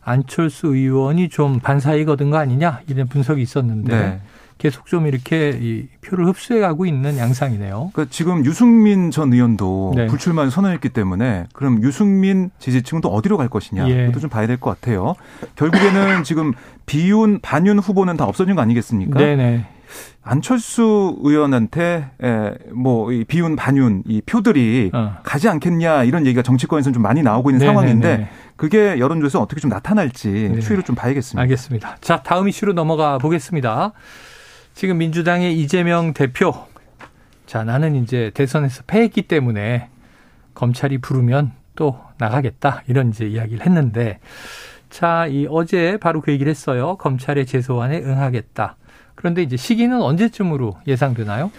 안철수 0.03 0.67
의원이 0.67 1.29
좀 1.29 1.59
반사이거든 1.59 2.29
거 2.29 2.37
아니냐 2.37 2.81
이런 2.87 3.07
분석이 3.07 3.41
있었는데 3.41 3.95
네. 3.95 4.19
계속 4.57 4.85
좀 4.85 5.05
이렇게 5.05 5.57
이 5.61 5.87
표를 6.01 6.25
흡수해 6.27 6.59
가고 6.61 6.85
있는 6.85 7.17
양상이네요. 7.17 7.91
그러니까 7.93 8.11
지금 8.13 8.45
유승민 8.45 9.11
전 9.11 9.33
의원도 9.33 9.93
네. 9.95 10.07
불출마를 10.07 10.49
선언했기 10.49 10.89
때문에 10.89 11.45
그럼 11.53 11.83
유승민 11.83 12.49
지지층은 12.59 13.01
또 13.01 13.09
어디로 13.09 13.37
갈 13.37 13.49
것이냐 13.49 13.89
예. 13.89 14.03
이것도 14.05 14.19
좀 14.21 14.29
봐야 14.29 14.47
될 14.47 14.57
것 14.57 14.69
같아요. 14.79 15.15
결국에는 15.55 16.23
지금 16.23 16.53
비윤 16.85 17.41
반윤 17.41 17.79
후보는 17.79 18.15
다 18.15 18.23
없어진 18.25 18.55
거 18.55 18.61
아니겠습니까? 18.61 19.19
네네. 19.19 19.65
안철수 20.23 21.15
의원한테 21.21 22.09
뭐이 22.73 23.25
비윤 23.25 23.55
반윤 23.55 24.03
이 24.07 24.21
표들이 24.25 24.89
어. 24.93 25.17
가지 25.23 25.47
않겠냐 25.49 26.03
이런 26.05 26.25
얘기가 26.25 26.41
정치권에서 26.41 26.91
좀 26.91 27.03
많이 27.03 27.21
나오고 27.21 27.49
있는 27.51 27.59
네네네. 27.59 27.73
상황인데 27.73 28.29
그게 28.55 28.97
여론조사에 28.99 29.41
어떻게 29.41 29.61
좀 29.61 29.69
나타날지 29.69 30.51
네. 30.55 30.59
추이를 30.61 30.83
좀 30.83 30.95
봐야겠습니다. 30.95 31.41
알겠습니다. 31.41 31.97
자 32.01 32.23
다음 32.23 32.47
이슈로 32.47 32.73
넘어가 32.73 33.17
보겠습니다. 33.17 33.91
지금 34.75 34.97
민주당의 34.97 35.57
이재명 35.57 36.13
대표. 36.13 36.53
자, 37.45 37.63
나는 37.63 37.95
이제 37.95 38.29
대선에서 38.33 38.83
패했기 38.85 39.21
때문에 39.21 39.87
검찰이 40.53 40.97
부르면 40.97 41.53
또 41.77 41.97
나가겠다. 42.17 42.83
이런 42.87 43.09
이제 43.09 43.25
이야기를 43.25 43.65
했는데 43.65 44.19
자, 44.89 45.27
이 45.27 45.47
어제 45.49 45.95
바로 45.95 46.19
그 46.19 46.33
얘기를 46.33 46.49
했어요. 46.49 46.97
검찰의 46.97 47.45
제소안에 47.45 48.01
응하겠다. 48.01 48.75
그런데 49.15 49.41
이제 49.41 49.57
시기는 49.57 50.01
언제쯤으로 50.01 50.75
예상되나요? 50.87 51.51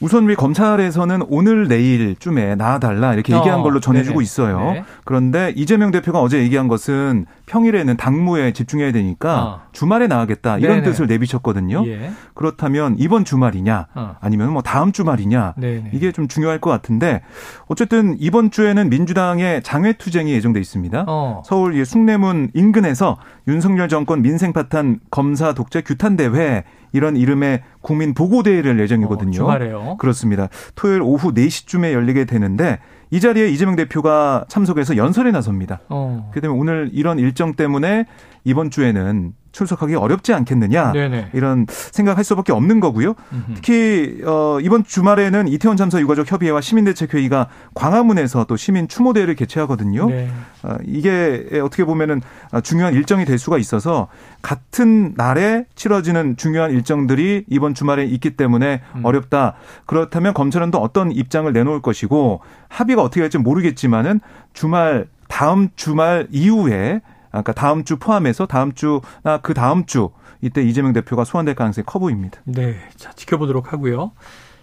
우선 0.00 0.24
우리 0.24 0.34
검찰에서는 0.34 1.22
오늘 1.28 1.68
내일쯤에 1.68 2.56
나와달라 2.56 3.14
이렇게 3.14 3.34
얘기한 3.34 3.60
어, 3.60 3.62
걸로 3.62 3.80
전해주고 3.80 4.18
네네. 4.18 4.22
있어요. 4.22 4.72
네. 4.72 4.84
그런데 5.04 5.52
이재명 5.56 5.92
대표가 5.92 6.20
어제 6.20 6.38
얘기한 6.38 6.68
것은 6.68 7.26
평일에는 7.46 7.96
당무에 7.96 8.52
집중해야 8.52 8.92
되니까 8.92 9.42
어. 9.42 9.60
주말에 9.72 10.06
나가겠다 10.06 10.58
이런 10.58 10.80
네네. 10.80 10.82
뜻을 10.82 11.06
내비쳤거든요. 11.06 11.86
예. 11.86 12.10
그렇다면 12.34 12.96
이번 12.98 13.24
주말이냐 13.24 13.86
어. 13.94 14.16
아니면 14.20 14.52
뭐 14.52 14.62
다음 14.62 14.92
주말이냐 14.92 15.54
네네. 15.56 15.90
이게 15.92 16.10
좀 16.10 16.26
중요할 16.26 16.60
것 16.60 16.70
같은데 16.70 17.22
어쨌든 17.66 18.16
이번 18.18 18.50
주에는 18.50 18.90
민주당의 18.90 19.62
장외투쟁이 19.62 20.32
예정돼 20.32 20.60
있습니다. 20.60 21.04
어. 21.06 21.42
서울 21.46 21.84
숭례문 21.84 22.50
인근에서 22.54 23.18
윤석열 23.46 23.88
정권 23.88 24.22
민생 24.22 24.52
파탄 24.52 24.98
검사 25.10 25.54
독재 25.54 25.82
규탄 25.82 26.16
대회 26.16 26.64
이런 26.94 27.16
이름의 27.16 27.62
국민 27.82 28.14
보고대회를 28.14 28.70
열 28.70 28.80
예정이거든요. 28.80 29.30
어, 29.30 29.32
주말에요. 29.32 29.96
그렇습니다. 29.98 30.48
토요일 30.76 31.02
오후 31.02 31.34
4시쯤에 31.34 31.92
열리게 31.92 32.24
되는데 32.24 32.78
이 33.10 33.20
자리에 33.20 33.48
이재명 33.48 33.74
대표가 33.74 34.44
참석해서 34.48 34.96
연설에 34.96 35.32
나섭니다. 35.32 35.80
어. 35.88 36.30
그렇기 36.30 36.40
때문에 36.40 36.60
오늘 36.60 36.90
이런 36.92 37.18
일정 37.18 37.54
때문에 37.54 38.06
이번 38.44 38.70
주에는 38.70 39.32
출석하기 39.54 39.94
어렵지 39.94 40.34
않겠느냐 40.34 40.92
네네. 40.92 41.30
이런 41.32 41.66
생각할 41.68 42.24
수밖에 42.24 42.52
없는 42.52 42.80
거고요. 42.80 43.14
음흠. 43.32 43.54
특히 43.54 44.20
어, 44.26 44.58
이번 44.60 44.84
주말에는 44.84 45.48
이태원 45.48 45.76
참사 45.76 46.00
유가족 46.00 46.30
협의회와 46.30 46.60
시민대책회의가 46.60 47.48
광화문에서 47.74 48.44
또 48.44 48.56
시민 48.56 48.88
추모대회를 48.88 49.36
개최하거든요. 49.36 50.08
네. 50.10 50.28
어, 50.64 50.76
이게 50.84 51.46
어떻게 51.62 51.84
보면은 51.84 52.20
중요한 52.62 52.94
일정이 52.94 53.24
될 53.24 53.38
수가 53.38 53.56
있어서 53.58 54.08
같은 54.42 55.14
날에 55.16 55.64
치러지는 55.76 56.36
중요한 56.36 56.72
일정들이 56.72 57.44
이번 57.48 57.74
주말에 57.74 58.04
있기 58.04 58.36
때문에 58.36 58.82
음. 58.96 59.04
어렵다. 59.04 59.54
그렇다면 59.86 60.34
검찰은 60.34 60.72
또 60.72 60.78
어떤 60.78 61.12
입장을 61.12 61.50
내놓을 61.50 61.80
것이고 61.80 62.40
합의가 62.68 63.02
어떻게 63.02 63.20
될지 63.20 63.38
모르겠지만은 63.38 64.20
주말 64.52 65.06
다음 65.28 65.68
주말 65.76 66.26
이후에 66.30 67.00
아까 67.34 67.52
다음 67.52 67.84
주 67.84 67.98
포함해서 67.98 68.46
다음 68.46 68.72
주나 68.72 69.38
그 69.42 69.54
다음 69.54 69.86
주 69.86 70.10
이때 70.40 70.62
이재명 70.62 70.92
대표가 70.92 71.24
소환될 71.24 71.56
가능성이 71.56 71.84
커 71.84 71.98
보입니다. 71.98 72.40
네. 72.44 72.76
자, 72.96 73.12
지켜보도록 73.12 73.72
하고요. 73.72 74.12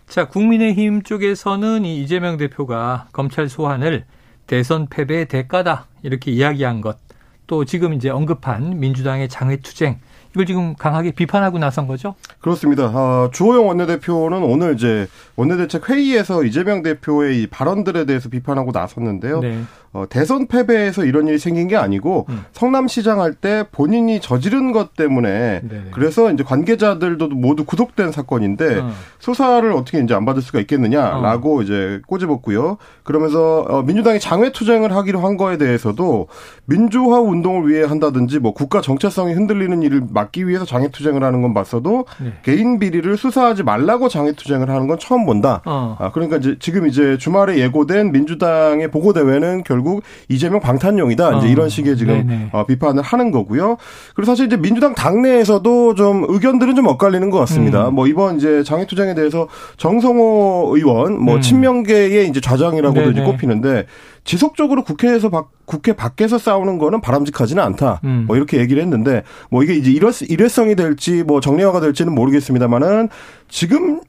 자, 0.07 0.27
국민의힘 0.27 1.03
쪽에서는 1.03 1.83
이 1.83 2.01
이재명 2.01 2.37
대표가 2.37 3.07
검찰 3.11 3.49
소환을 3.49 4.05
대선 4.47 4.87
패배의 4.87 5.27
대가다. 5.27 5.87
이렇게 6.01 6.31
이야기한 6.31 6.81
것. 6.81 6.97
또 7.45 7.65
지금 7.65 7.93
이제 7.93 8.09
언급한 8.09 8.79
민주당의 8.79 9.27
장외 9.27 9.57
투쟁. 9.57 9.99
이걸 10.33 10.45
지금 10.45 10.75
강하게 10.75 11.11
비판하고 11.11 11.57
나선 11.59 11.87
거죠? 11.87 12.15
그렇습니다. 12.39 12.83
아, 12.93 13.29
주호영 13.33 13.67
원내대표는 13.67 14.43
오늘 14.43 14.75
이제 14.75 15.07
원내대책 15.35 15.89
회의에서 15.89 16.43
이재명 16.43 16.81
대표의 16.83 17.41
이 17.43 17.47
발언들에 17.47 18.05
대해서 18.05 18.29
비판하고 18.29 18.71
나섰는데요. 18.71 19.39
네. 19.41 19.61
어, 19.93 20.05
대선 20.09 20.47
패배에서 20.47 21.03
이런 21.03 21.27
일이 21.27 21.37
생긴 21.37 21.67
게 21.67 21.75
아니고 21.75 22.25
음. 22.29 22.45
성남시장 22.53 23.19
할 23.19 23.31
때 23.41 23.65
본인이 23.71 24.19
저지른 24.21 24.71
것 24.71 24.93
때문에 24.95 25.61
네네. 25.67 25.83
그래서 25.91 26.31
이제 26.31 26.43
관계자들도 26.43 27.29
모두 27.29 27.65
구속된 27.65 28.11
사건인데 28.11 28.79
어. 28.79 28.91
수사를 29.19 29.69
어떻게 29.73 29.99
이제 29.99 30.13
안 30.13 30.25
받을 30.25 30.41
수가 30.41 30.59
있겠느냐라고 30.59 31.59
어. 31.59 31.61
이제 31.61 32.01
꼬집었고요. 32.07 32.77
그러면서 33.03 33.61
어, 33.67 33.81
민주당이 33.81 34.19
장외 34.19 34.51
투쟁을 34.51 34.93
하기로 34.95 35.19
한 35.21 35.37
거에 35.37 35.57
대해서도 35.57 36.27
민주화 36.65 37.19
운동을 37.19 37.69
위해 37.69 37.83
한다든지 37.83 38.39
뭐 38.39 38.53
국가 38.53 38.79
정체성이 38.81 39.33
흔들리는 39.33 39.81
일을 39.81 40.01
막기 40.21 40.47
위해서 40.47 40.65
장외 40.65 40.89
투쟁을 40.89 41.23
하는 41.23 41.41
건 41.41 41.53
봤어도 41.53 42.05
네. 42.19 42.33
개인 42.43 42.79
비리를 42.79 43.17
수사하지 43.17 43.63
말라고 43.63 44.09
장외 44.09 44.33
투쟁을 44.33 44.69
하는 44.69 44.87
건 44.87 44.99
처음 44.99 45.25
본다. 45.25 45.61
어. 45.65 45.97
아, 45.99 46.11
그러니까 46.11 46.37
이제 46.37 46.55
지금 46.59 46.87
이제 46.87 47.17
주말에 47.17 47.57
예고된 47.57 48.11
민주당의 48.11 48.89
보고 48.91 49.13
대회는 49.13 49.63
결국 49.63 50.03
이재명 50.29 50.59
방탄용이다. 50.59 51.37
이제 51.37 51.47
어. 51.47 51.49
이런 51.49 51.69
식의 51.69 51.97
지금 51.97 52.49
어, 52.51 52.65
비판을 52.65 53.01
하는 53.01 53.31
거고요. 53.31 53.77
그리고 54.15 54.25
사실 54.25 54.45
이제 54.45 54.57
민주당 54.57 54.93
당내에서도 54.93 55.95
좀 55.95 56.25
의견들은 56.27 56.75
좀 56.75 56.87
엇갈리는 56.87 57.29
것 57.29 57.39
같습니다. 57.39 57.89
음. 57.89 57.95
뭐 57.95 58.07
이번 58.07 58.37
이제 58.37 58.63
장애투쟁에 58.63 59.15
대해서 59.15 59.47
정성호 59.77 60.73
의원 60.75 61.19
뭐 61.19 61.35
음. 61.35 61.41
친명계의 61.41 62.27
이제 62.27 62.39
좌장이라고도 62.39 63.11
이제 63.11 63.21
꼽히는데 63.23 63.85
지속적으로 64.23 64.83
국회에서 64.83 65.29
박, 65.29 65.49
국회 65.65 65.93
밖에서 65.93 66.37
싸우는 66.37 66.77
거는 66.77 67.01
바람직하지는 67.01 67.61
않다. 67.63 68.01
음. 68.03 68.25
뭐 68.27 68.35
이렇게 68.35 68.57
얘기를 68.59 68.81
했는데 68.83 69.23
뭐 69.49 69.63
이게 69.63 69.73
이제 69.73 69.91
일회, 69.91 70.09
일회성이 70.29 70.75
될지 70.75 71.23
뭐 71.23 71.39
정례화가 71.41 71.79
될지는 71.79 72.13
모르겠습니다만은 72.13 73.09
지금 73.49 74.01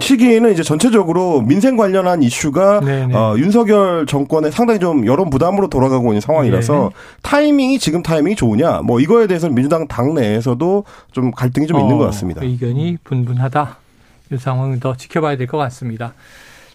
시기에는 0.00 0.52
이제 0.52 0.62
전체적으로 0.62 1.40
민생 1.42 1.76
관련한 1.76 2.22
이슈가 2.22 2.80
어, 3.14 3.34
윤석열 3.38 4.06
정권에 4.06 4.50
상당히 4.50 4.80
좀 4.80 5.06
여론 5.06 5.30
부담으로 5.30 5.68
돌아가고 5.68 6.08
있는 6.08 6.20
상황이라서 6.20 6.90
네. 6.92 6.96
타이밍이 7.22 7.78
지금 7.78 8.02
타이밍이 8.02 8.34
좋으냐 8.36 8.80
뭐 8.82 8.98
이거에 9.00 9.26
대해서는 9.28 9.54
민주당 9.54 9.86
당내에서도 9.86 10.84
좀 11.12 11.30
갈등이 11.30 11.66
좀 11.68 11.76
어, 11.76 11.80
있는 11.80 11.96
것 11.96 12.04
같습니다. 12.06 12.42
의견이 12.42 12.98
분분하다. 13.04 13.76
이 14.32 14.36
상황을 14.36 14.80
더 14.80 14.96
지켜봐야 14.96 15.36
될 15.36 15.46
것 15.46 15.58
같습니다. 15.58 16.12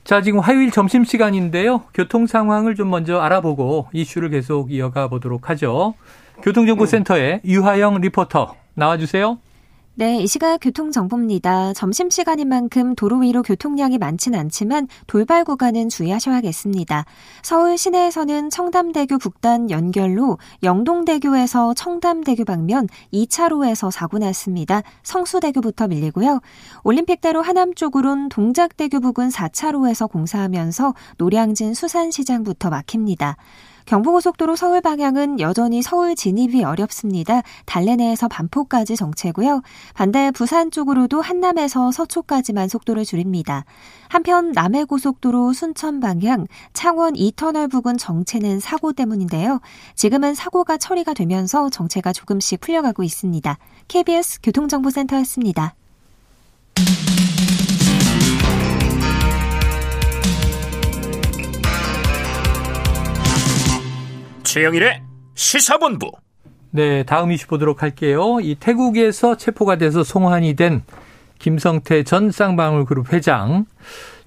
자, 0.05 0.21
지금 0.21 0.39
화요일 0.39 0.69
점심시간인데요. 0.69 1.81
교통 1.91 2.27
상황을 2.27 2.75
좀 2.75 2.91
먼저 2.91 3.19
알아보고 3.19 3.87
이슈를 3.91 4.29
계속 4.29 4.71
이어가 4.71 5.07
보도록 5.07 5.49
하죠. 5.49 5.95
교통정보센터의 6.43 7.41
유하영 7.43 8.01
리포터 8.01 8.53
나와주세요. 8.75 9.39
네, 9.97 10.17
이 10.17 10.27
시각 10.27 10.57
교통정보입니다. 10.57 11.71
점심시간인 11.71 12.49
만큼 12.49 12.95
도로 12.95 13.19
위로 13.19 13.41
교통량이 13.41 13.97
많진 13.97 14.35
않지만 14.35 14.89
돌발 15.07 15.45
구간은 15.45 15.87
주의하셔야겠습니다. 15.87 17.05
서울 17.41 17.77
시내에서는 17.77 18.49
청담대교 18.49 19.17
북단 19.19 19.71
연결로 19.71 20.37
영동대교에서 20.63 21.75
청담대교 21.75 22.43
방면 22.43 22.89
2차로에서 23.13 23.89
사고 23.89 24.17
났습니다. 24.17 24.81
성수대교부터 25.03 25.87
밀리고요. 25.87 26.41
올림픽대로 26.83 27.41
하남 27.41 27.73
쪽으론 27.73 28.27
동작대교 28.27 28.99
부근 28.99 29.29
4차로에서 29.29 30.11
공사하면서 30.11 30.93
노량진 31.19 31.73
수산시장부터 31.73 32.69
막힙니다. 32.69 33.37
경부고속도로 33.85 34.55
서울 34.55 34.81
방향은 34.81 35.39
여전히 35.39 35.81
서울 35.81 36.15
진입이 36.15 36.63
어렵습니다. 36.63 37.41
달래내에서 37.65 38.27
반포까지 38.27 38.95
정체고요. 38.95 39.61
반대 39.93 40.31
부산 40.31 40.71
쪽으로도 40.71 41.21
한남에서 41.21 41.91
서초까지만 41.91 42.67
속도를 42.67 43.05
줄입니다. 43.05 43.65
한편 44.09 44.51
남해고속도로 44.51 45.53
순천 45.53 45.99
방향 45.99 46.47
창원 46.73 47.13
2터널 47.13 47.69
부근 47.71 47.97
정체는 47.97 48.59
사고 48.59 48.93
때문인데요. 48.93 49.59
지금은 49.95 50.35
사고가 50.35 50.77
처리가 50.77 51.13
되면서 51.13 51.69
정체가 51.69 52.13
조금씩 52.13 52.59
풀려가고 52.61 53.03
있습니다. 53.03 53.57
KBS 53.87 54.39
교통정보센터였습니다. 54.41 55.75
최영일의 64.55 65.01
시사본부. 65.33 66.13
네, 66.71 67.03
다음 67.03 67.33
이슈 67.33 67.45
보도록 67.47 67.83
할게요. 67.83 68.39
이 68.39 68.55
태국에서 68.57 69.35
체포가 69.35 69.77
돼서 69.77 70.01
송환이 70.01 70.53
된 70.53 70.83
김성태 71.39 72.03
전 72.03 72.31
쌍방울그룹 72.31 73.11
회장. 73.11 73.65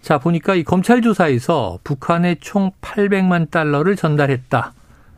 자, 0.02 0.18
보니까 0.18 0.54
이 0.54 0.64
검찰 0.64 1.00
조사에서 1.00 1.78
북한에 1.82 2.34
총 2.42 2.72
800만 2.82 3.50
달러를 3.50 3.96
전달했다. 3.96 4.74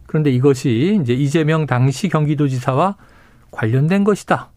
그런데 0.07 0.31
이것이 0.31 1.01
이제 1.03 1.13
이재명 1.13 1.67
당시 1.67 2.09
경기도지사와 2.09 2.95
관련된 3.51 4.05
것이다. 4.05 4.51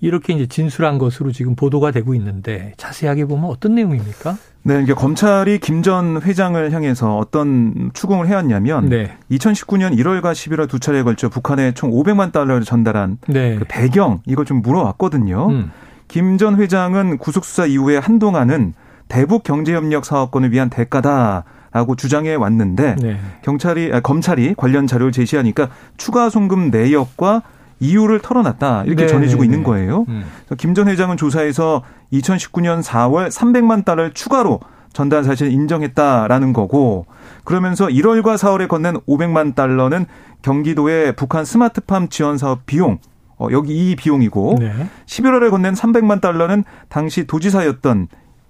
이렇게 0.00 0.34
이제 0.34 0.46
진술한 0.46 0.98
것으로 0.98 1.32
지금 1.32 1.56
보도가 1.56 1.90
되고 1.90 2.14
있는데 2.14 2.74
자세하게 2.76 3.24
보면 3.24 3.46
어떤 3.50 3.74
내용입니까? 3.74 4.36
네, 4.62 4.82
이게 4.82 4.92
검찰이 4.94 5.58
김 5.58 5.82
전 5.82 6.20
회장을 6.20 6.72
향해서 6.72 7.16
어떤 7.16 7.90
추궁을 7.94 8.26
해왔냐면 8.26 8.88
네. 8.88 9.16
2019년 9.30 9.96
1월과 9.96 10.32
11월 10.32 10.68
두 10.68 10.80
차례에 10.80 11.02
걸쳐 11.04 11.28
북한에 11.28 11.72
총 11.72 11.90
500만 11.92 12.32
달러를 12.32 12.64
전달한 12.64 13.18
네. 13.28 13.56
그 13.56 13.64
배경 13.68 14.20
이걸 14.26 14.44
좀 14.44 14.62
물어왔거든요. 14.62 15.48
음. 15.48 15.70
김전 16.08 16.56
회장은 16.60 17.18
구속 17.18 17.44
수사 17.44 17.66
이후에 17.66 17.98
한동안은 17.98 18.74
대북 19.08 19.44
경제협력 19.44 20.04
사업권을 20.04 20.52
위한 20.52 20.70
대가다 20.70 21.44
라고 21.72 21.94
주장해 21.94 22.34
왔는데 22.34 22.96
네. 22.96 23.18
경찰이 23.42 23.90
아, 23.92 24.00
검찰이 24.00 24.54
관련 24.56 24.86
자료를 24.86 25.12
제시하니까 25.12 25.68
추가 25.96 26.30
송금 26.30 26.70
내역과 26.70 27.42
이유를 27.80 28.20
털어놨다 28.20 28.84
이렇게 28.86 29.02
네 29.02 29.08
전해지고 29.08 29.42
네, 29.42 29.46
있는 29.46 29.58
네. 29.58 29.64
거예요. 29.64 30.04
음. 30.08 30.24
김 30.58 30.74
전 30.74 30.88
회장은 30.88 31.16
조사에서 31.16 31.82
2019년 32.12 32.82
4월 32.82 33.30
300만 33.30 33.84
달러를 33.84 34.12
추가로 34.12 34.60
전달 34.92 35.24
사실 35.24 35.50
인정했다라는 35.52 36.52
거고 36.52 37.06
그러면서 37.44 37.86
1월과 37.86 38.36
4월에 38.36 38.68
건넨 38.68 39.00
500만 39.06 39.54
달러는 39.54 40.06
경기도의 40.42 41.16
북한 41.16 41.44
스마트팜 41.44 42.08
지원 42.08 42.38
사업 42.38 42.64
비용 42.66 42.98
어, 43.38 43.48
여기 43.50 43.90
이 43.90 43.96
비용이고 43.96 44.56
네. 44.58 44.72
11월에 45.06 45.50
건넨 45.50 45.74
300만 45.74 46.20
달러는 46.22 46.64
당시 46.88 47.26
도지사였던 47.26 48.08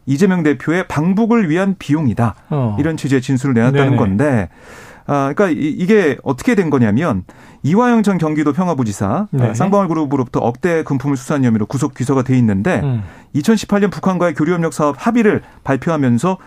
이재명 0.09 0.45
대표의 0.45 0.87
방북을 0.87 1.51
위한 1.51 1.75
비용이다. 1.79 2.35
어. 2.51 2.77
이런 2.79 2.97
취지의 2.97 3.21
진술을 3.21 3.55
내놨다는 3.55 3.85
네네. 3.87 3.97
건데 3.97 4.49
아, 5.07 5.33
그러니까 5.35 5.49
이 5.61 5.87
게 5.87 6.19
어떻게 6.25 6.55
된 6.55 6.69
거냐면 6.71 7.23
이화영 7.63 8.03
전 8.03 8.19
경기도 8.19 8.53
평화부지사 8.53 9.29
네. 9.31 9.55
쌍방울 9.55 9.89
그룹으로부터 9.89 10.41
억대 10.41 10.83
금품을 10.83 11.17
수사한 11.17 11.45
혐의로 11.45 11.67
구속 11.67 11.95
기소가 11.95 12.23
돼 12.23 12.37
있는데 12.39 12.81
음. 12.83 13.03
2018년 13.35 13.91
북한과의 13.91 14.35
교류협력 14.35 14.73
사업 14.73 14.97
합의를 14.99 15.43
발표하면서 15.65 16.39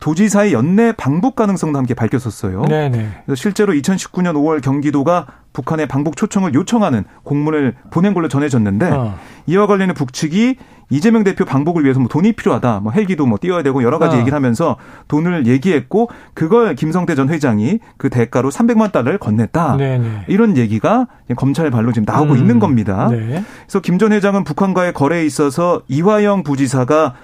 도지사의 0.00 0.52
연내 0.52 0.92
방북 0.92 1.36
가능성도 1.36 1.78
함께 1.78 1.94
밝혔었어요. 1.94 2.62
네네. 2.62 3.08
그래서 3.26 3.40
실제로 3.40 3.72
2019년 3.74 4.34
5월 4.34 4.62
경기도가 4.62 5.26
북한의 5.52 5.86
방북 5.86 6.16
초청을 6.16 6.54
요청하는 6.54 7.04
공문을 7.22 7.74
보낸 7.90 8.14
걸로 8.14 8.28
전해졌는데 8.28 8.90
어. 8.90 9.14
이와 9.46 9.66
관련해 9.66 9.92
북측이 9.92 10.56
이재명 10.90 11.22
대표 11.24 11.44
방북을 11.44 11.84
위해서 11.84 11.98
뭐 12.00 12.08
돈이 12.08 12.32
필요하다, 12.32 12.80
뭐 12.80 12.92
헬기도 12.92 13.24
뭐 13.26 13.38
띄워야 13.40 13.62
되고 13.62 13.82
여러 13.82 13.98
가지 13.98 14.16
어. 14.16 14.18
얘기를 14.20 14.34
하면서 14.34 14.76
돈을 15.08 15.46
얘기했고 15.46 16.10
그걸 16.34 16.74
김성태 16.74 17.14
전 17.14 17.28
회장이 17.28 17.78
그 17.96 18.10
대가로 18.10 18.50
300만 18.50 18.90
달러를 18.92 19.18
건넸다. 19.18 19.76
네네. 19.76 20.24
이런 20.28 20.56
얘기가 20.56 21.06
검찰 21.36 21.70
발로 21.70 21.92
지금 21.92 22.04
나오고 22.06 22.32
음. 22.34 22.38
있는 22.38 22.58
겁니다. 22.58 23.08
네. 23.10 23.42
그래서 23.66 23.80
김 23.80 23.98
전 23.98 24.12
회장은 24.12 24.44
북한과의 24.44 24.92
거래에 24.92 25.24
있어서 25.24 25.82
이화영 25.88 26.42
부지사가 26.42 27.14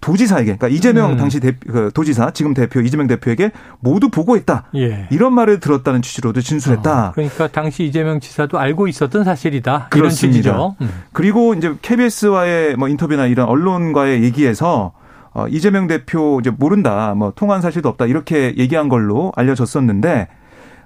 도지사에게, 0.00 0.56
그러니까 0.56 0.68
이재명 0.68 1.12
음. 1.12 1.16
당시 1.16 1.40
대, 1.40 1.52
그 1.52 1.90
도지사, 1.92 2.30
지금 2.30 2.54
대표 2.54 2.80
이재명 2.80 3.06
대표에게 3.06 3.52
모두 3.80 4.08
보고했다. 4.08 4.64
예. 4.76 5.08
이런 5.10 5.34
말을 5.34 5.60
들었다는 5.60 6.02
취지로도 6.02 6.40
진술했다. 6.40 7.08
어, 7.08 7.12
그러니까 7.12 7.48
당시 7.48 7.84
이재명 7.84 8.18
지사도 8.20 8.58
알고 8.58 8.88
있었던 8.88 9.24
사실이다. 9.24 9.88
그렇습니다. 9.90 9.98
이런 9.98 10.10
취지죠. 10.10 10.76
음. 10.80 11.02
그리고 11.12 11.54
이제 11.54 11.74
KBS와의 11.82 12.76
뭐 12.76 12.88
인터뷰나 12.88 13.26
이런 13.26 13.46
언론과의 13.48 14.22
얘기에서 14.22 14.92
어, 15.32 15.46
이재명 15.48 15.86
대표 15.86 16.38
이제 16.40 16.50
모른다, 16.50 17.14
뭐 17.14 17.32
통화한 17.36 17.62
사실도 17.62 17.88
없다 17.90 18.06
이렇게 18.06 18.54
얘기한 18.56 18.88
걸로 18.88 19.32
알려졌었는데. 19.36 20.28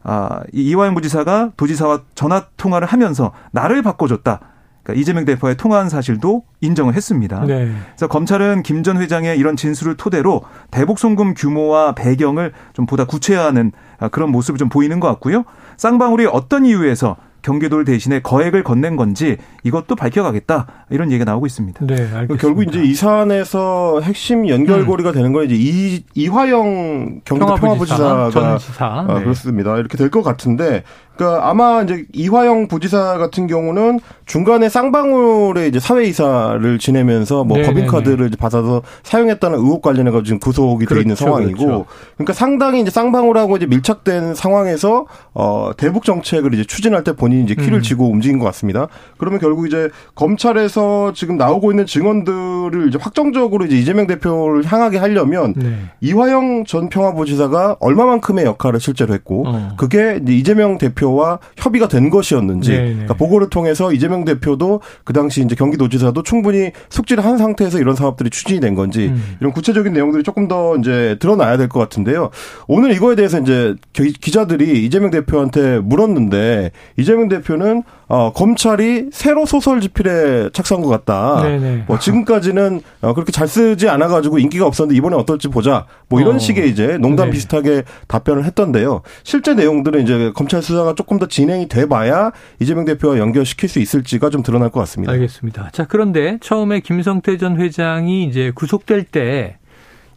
아, 0.07 0.42
이화영 0.53 0.94
부지사가 0.94 1.53
도지사와 1.57 2.03
전화 2.14 2.44
통화를 2.59 2.87
하면서 2.87 3.33
나를 3.53 3.81
바꿔줬다. 3.81 4.40
그러니까 4.85 5.01
이재명 5.01 5.25
대표의 5.25 5.57
통화한 5.57 5.88
사실도 5.88 6.44
인정을 6.61 6.94
했습니다. 6.94 7.40
네. 7.47 7.73
그래서 7.88 8.07
검찰은 8.07 8.62
김 8.62 8.85
전 8.85 9.01
회장의 9.01 9.38
이런 9.38 9.57
진술을 9.57 9.97
토대로 9.97 10.42
대북 10.70 10.99
송금 10.99 11.33
규모와 11.35 11.94
배경을 11.94 12.53
좀 12.75 12.85
보다 12.85 13.07
구체화하는 13.07 13.73
그런 14.12 14.31
모습을 14.31 14.59
좀 14.59 14.68
보이는 14.68 15.01
것 15.01 15.09
같고요. 15.09 15.44
쌍방울이 15.79 16.27
어떤 16.27 16.66
이유에서 16.66 17.16
경기도를 17.40 17.85
대신에 17.85 18.20
거액을 18.20 18.62
건넨 18.64 18.97
건지 18.97 19.37
이것도 19.64 19.97
밝혀가겠다 19.97 20.66
이런 20.90 21.11
얘기가 21.12 21.31
나오고 21.31 21.44
있습니다. 21.47 21.85
네, 21.87 21.94
알겠습니다. 21.94 22.37
결국 22.37 22.62
이제 22.62 22.83
이 22.83 22.94
사안에서 22.94 24.01
핵심 24.03 24.49
연결고리가 24.49 25.11
음. 25.11 25.14
되는 25.14 25.33
건 25.35 25.44
이제 25.44 25.55
이, 25.59 26.05
이화영 26.14 27.20
경기도 27.25 27.55
평화부지사가 27.55 28.31
평화부지사. 28.31 28.87
어, 29.09 29.14
네. 29.18 29.25
그렇습니다. 29.25 29.77
이렇게 29.77 29.97
될 29.99 30.11
것 30.11 30.23
같은데 30.23 30.85
그러니까 31.16 31.48
아마 31.48 31.83
이제 31.83 32.05
이화영 32.12 32.68
부지사 32.68 33.18
같은 33.18 33.46
경우는 33.46 34.00
중간에 34.27 34.68
쌍방울의 34.68 35.68
이제 35.68 35.79
사회이사를 35.79 36.79
지내면서 36.79 37.44
뭐 37.44 37.59
네네네. 37.59 37.74
법인카드를 37.87 38.31
받아서 38.38 38.83
사용했다는 39.03 39.59
의혹 39.59 39.83
관련해 39.83 40.11
가지고 40.11 40.24
지금 40.24 40.38
구속이 40.40 40.87
그렇죠, 40.87 40.94
돼 40.94 41.00
있는 41.03 41.14
상황이고 41.16 41.59
그렇죠. 41.59 41.87
그러니까 42.16 42.33
상당히 42.33 42.81
이제 42.81 42.90
쌍방울하고 42.90 43.57
이제 43.59 43.66
밀착된 43.66 44.35
상황에서 44.35 45.07
어 45.35 45.70
대북 45.77 46.05
정책을 46.05 46.55
이제 46.55 46.64
추진할 46.64 47.05
때 47.05 47.12
본인이 47.12 47.44
이제 47.44 47.55
키를 47.55 47.74
음. 47.79 47.83
쥐고 47.83 48.11
움직인 48.11 48.38
것 48.38 48.46
같습니다. 48.46 48.88
그러면 49.18 49.40
결국 49.40 49.66
이제 49.66 49.90
검찰에서 50.14 51.12
지금 51.14 51.37
나오고 51.37 51.70
있는 51.70 51.87
증언들을 51.87 52.88
이제 52.88 52.98
확정적으로 53.00 53.66
이제 53.66 53.77
이재명 53.77 54.07
대표를 54.07 54.64
향하게 54.64 54.98
하려면 54.98 55.53
네. 55.55 55.77
이화영 56.00 56.64
전 56.66 56.88
평화부지사가 56.88 57.77
얼마만큼의 57.79 58.46
역할을 58.46 58.81
실제로 58.81 59.14
했고 59.14 59.44
어. 59.46 59.68
그게 59.77 60.18
이제 60.22 60.35
이재명 60.35 60.79
대표 60.79 61.04
대표와 61.05 61.38
협의가 61.57 61.88
된 61.88 62.09
것이었는지 62.11 62.71
네, 62.71 62.79
네. 62.79 62.90
그러니까 62.93 63.14
보고를 63.14 63.51
통해서 63.51 63.93
이재명 63.93 64.25
대표도 64.25 64.81
그 65.05 65.12
당시 65.12 65.43
이제 65.43 65.55
경기도지사도 65.55 66.23
충분히 66.23 66.71
숙지를 66.88 67.25
한 67.25 67.37
상태에서 67.37 67.79
이런 67.79 67.95
사업들이 67.95 68.31
추진이 68.31 68.61
된 68.61 68.75
건지 68.75 69.09
음. 69.09 69.37
이런 69.40 69.53
구체적인 69.53 69.93
내용들이 69.93 70.23
조금 70.23 70.49
더 70.49 70.77
이제 70.77 71.17
드러나야 71.21 71.57
될 71.59 71.69
것 71.75 71.81
같은데요. 71.81 72.31
오늘 72.69 72.93
이거에 72.93 73.17
대해서 73.17 73.40
이제 73.40 73.75
기자들이 73.95 74.85
이재명 74.85 75.11
대표한테 75.11 75.79
물었는데 75.81 76.71
이재명 76.99 77.29
대표는 77.29 77.83
어, 78.07 78.33
검찰이 78.33 79.07
새로 79.12 79.47
소설 79.47 79.81
집필에 79.81 80.51
착수한 80.53 80.83
것 80.83 80.90
같다. 80.90 81.43
네네. 81.43 81.59
네. 81.59 81.85
뭐 81.88 81.99
지금까지는 81.99 82.83
어, 83.01 83.14
그렇게 83.14 83.33
잘 83.33 83.49
쓰지 83.49 83.88
않아가지고 83.88 84.38
인기가 84.38 84.67
없었는데 84.67 84.97
이번에 84.97 85.17
어떨지 85.17 85.49
보자. 85.49 85.87
뭐 86.09 86.21
이런 86.21 86.37
어. 86.37 86.38
식의 86.38 86.69
이제 86.71 86.99
농담 86.99 87.27
네. 87.29 87.33
비슷하게 87.33 87.83
답변을 88.07 88.45
했던데요. 88.45 89.01
실제 89.25 89.55
내용들은 89.55 90.03
이제 90.03 90.33
검찰 90.35 90.62
수사가 90.62 90.94
조금 90.95 91.19
더 91.19 91.27
진행이 91.27 91.69
돼봐야 91.69 92.33
이재명 92.61 92.85
대표와 92.85 93.19
연결시킬 93.19 93.69
수 93.69 93.79
있을지가 93.81 94.31
좀 94.31 94.43
드러날 94.43 94.71
것 94.71 94.81
같습니다. 94.81 95.13
알겠습니다. 95.13 95.71
자 95.73 95.87
그런데 95.87 96.39
처음에 96.41 96.81
김성태 96.81 97.37
전 97.39 97.61
회장이 97.61 98.25
이제 98.25 98.53
구속될 98.55 99.05
때 99.05 99.59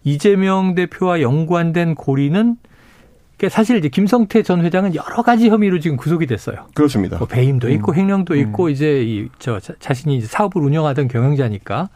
이재명 0.04 0.76
대표와 0.76 1.22
연관된 1.22 1.96
고리는 1.96 2.56
사실 3.50 3.78
이제 3.78 3.88
김성태 3.88 4.42
전 4.42 4.64
회장은 4.66 4.96
여러 4.96 5.22
가지 5.22 5.48
혐의로 5.50 5.80
지금 5.80 5.96
구속이 5.96 6.26
됐어요. 6.26 6.66
그렇습니다. 6.74 7.18
뭐 7.20 7.28
배임도 7.28 7.70
있고 7.70 7.92
음. 7.92 7.98
횡령도 7.98 8.34
음. 8.34 8.40
있고 8.40 8.70
이제 8.70 9.04
이 9.04 9.30
저 9.38 9.60
자신이 9.60 10.18
이제 10.18 10.26
사업을 10.26 10.62
운영하던 10.62 11.08
경영자니까. 11.08 11.90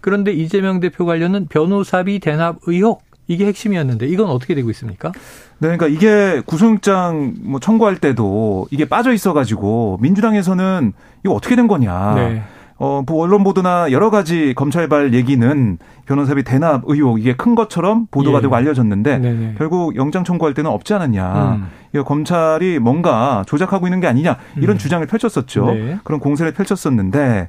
그런데 0.00 0.32
이재명 0.32 0.80
대표 0.80 1.04
관련은 1.04 1.48
변호사비 1.48 2.20
대납 2.20 2.60
의혹 2.66 3.02
이게 3.26 3.44
핵심이었는데 3.46 4.06
이건 4.06 4.28
어떻게 4.30 4.54
되고 4.54 4.70
있습니까? 4.70 5.12
네, 5.58 5.76
그러니까 5.76 5.86
이게 5.86 6.42
구속영장 6.44 7.34
뭐 7.42 7.60
청구할 7.60 7.96
때도 7.96 8.66
이게 8.70 8.84
빠져 8.84 9.12
있어가지고 9.12 9.98
민주당에서는 10.00 10.92
이거 11.24 11.34
어떻게 11.34 11.56
된 11.56 11.66
거냐. 11.66 12.14
네. 12.14 12.42
어, 12.78 13.02
뭐 13.06 13.24
언론 13.24 13.42
보도나 13.42 13.90
여러 13.90 14.10
가지 14.10 14.52
검찰발 14.54 15.14
얘기는 15.14 15.78
변호사비 16.04 16.42
대납 16.42 16.82
의혹 16.86 17.18
이게 17.18 17.34
큰 17.34 17.54
것처럼 17.54 18.06
보도가 18.10 18.38
예. 18.38 18.42
되고 18.42 18.54
알려졌는데 18.54 19.18
네네. 19.18 19.54
결국 19.56 19.96
영장 19.96 20.24
청구할 20.24 20.52
때는 20.52 20.70
없지 20.70 20.92
않았냐. 20.92 21.56
음. 21.56 21.66
이거 21.94 22.04
검찰이 22.04 22.78
뭔가 22.78 23.44
조작하고 23.46 23.86
있는 23.86 24.00
게 24.00 24.06
아니냐 24.06 24.36
이런 24.56 24.76
음. 24.76 24.78
주장을 24.78 25.06
펼쳤었죠. 25.06 25.66
네. 25.72 25.98
그런 26.04 26.20
공세를 26.20 26.52
펼쳤었는데 26.52 27.48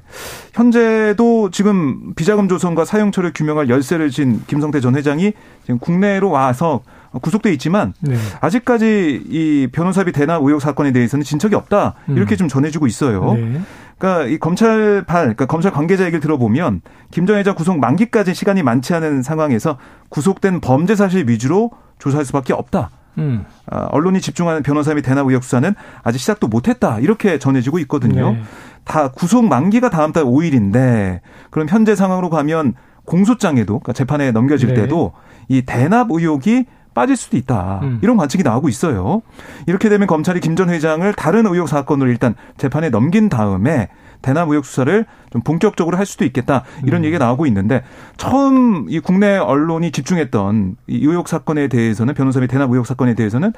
현재도 0.54 1.50
지금 1.50 2.14
비자금 2.16 2.48
조성과 2.48 2.86
사용 2.86 3.12
처리 3.12 3.30
규명할 3.34 3.68
열쇠를 3.68 4.08
진 4.08 4.42
김성태 4.46 4.80
전 4.80 4.96
회장이 4.96 5.34
지금 5.64 5.78
국내로 5.78 6.30
와서 6.30 6.80
구속돼 7.18 7.52
있지만 7.54 7.94
네. 8.00 8.16
아직까지 8.40 9.24
이 9.28 9.68
변호사비 9.72 10.12
대납 10.12 10.42
의혹 10.42 10.60
사건에 10.60 10.92
대해서는 10.92 11.24
진척이 11.24 11.54
없다 11.54 11.94
이렇게 12.08 12.34
음. 12.34 12.36
좀 12.36 12.48
전해지고 12.48 12.86
있어요. 12.86 13.34
네. 13.34 13.60
그러니까 13.98 14.26
이 14.26 14.38
검찰 14.38 15.04
발, 15.06 15.22
그러니까 15.22 15.46
검찰 15.46 15.72
관계자 15.72 16.04
얘기를 16.04 16.20
들어보면 16.20 16.82
김전 17.10 17.36
회장 17.36 17.54
구속 17.54 17.78
만기까지 17.78 18.32
시간이 18.32 18.62
많지 18.62 18.94
않은 18.94 19.22
상황에서 19.22 19.76
구속된 20.08 20.60
범죄 20.60 20.94
사실 20.94 21.28
위주로 21.28 21.72
조사할 21.98 22.24
수밖에 22.24 22.52
없다. 22.52 22.90
음. 23.18 23.44
아, 23.66 23.88
언론이 23.90 24.20
집중하는 24.20 24.62
변호사 24.62 24.94
및 24.94 25.02
대납 25.02 25.26
의혹 25.26 25.42
수사는 25.42 25.74
아직 26.04 26.18
시작도 26.18 26.46
못했다 26.46 27.00
이렇게 27.00 27.38
전해지고 27.38 27.80
있거든요. 27.80 28.32
네. 28.32 28.42
다 28.84 29.08
구속 29.08 29.44
만기가 29.46 29.90
다음 29.90 30.12
달 30.12 30.24
5일인데 30.24 31.20
그럼 31.50 31.68
현재 31.68 31.94
상황으로 31.94 32.30
가면 32.30 32.74
공소장에도 33.04 33.80
그러니까 33.80 33.92
재판에 33.92 34.30
넘겨질 34.30 34.68
네. 34.68 34.74
때도 34.82 35.12
이 35.48 35.62
대납 35.62 36.08
의혹이 36.10 36.66
빠질 36.94 37.16
수도 37.16 37.36
있다. 37.36 37.80
음. 37.82 37.98
이런 38.02 38.16
관측이 38.16 38.42
나오고 38.42 38.68
있어요. 38.68 39.22
이렇게 39.66 39.88
되면 39.88 40.06
검찰이 40.06 40.40
김 40.40 40.56
전 40.58 40.70
회장을 40.70 41.12
다른 41.14 41.46
의혹 41.46 41.68
사건으로 41.68 42.10
일단 42.10 42.34
재판에 42.56 42.90
넘긴 42.90 43.28
다음에 43.28 43.88
대납 44.22 44.48
의혹 44.50 44.64
수사를 44.66 45.06
좀 45.30 45.40
본격적으로 45.42 45.96
할 45.96 46.04
수도 46.04 46.24
있겠다 46.24 46.64
이런 46.84 47.02
음. 47.02 47.04
얘기가 47.04 47.24
나오고 47.24 47.46
있는데 47.46 47.84
처음 48.16 48.86
이 48.88 48.98
국내 48.98 49.36
언론이 49.36 49.92
집중했던 49.92 50.76
이 50.88 50.96
의혹 51.06 51.28
사건에 51.28 51.68
대해서는 51.68 52.14
변호사 52.14 52.40
및 52.40 52.48
대납 52.48 52.72
의혹 52.72 52.86
사건에 52.86 53.14
대해서는 53.14 53.52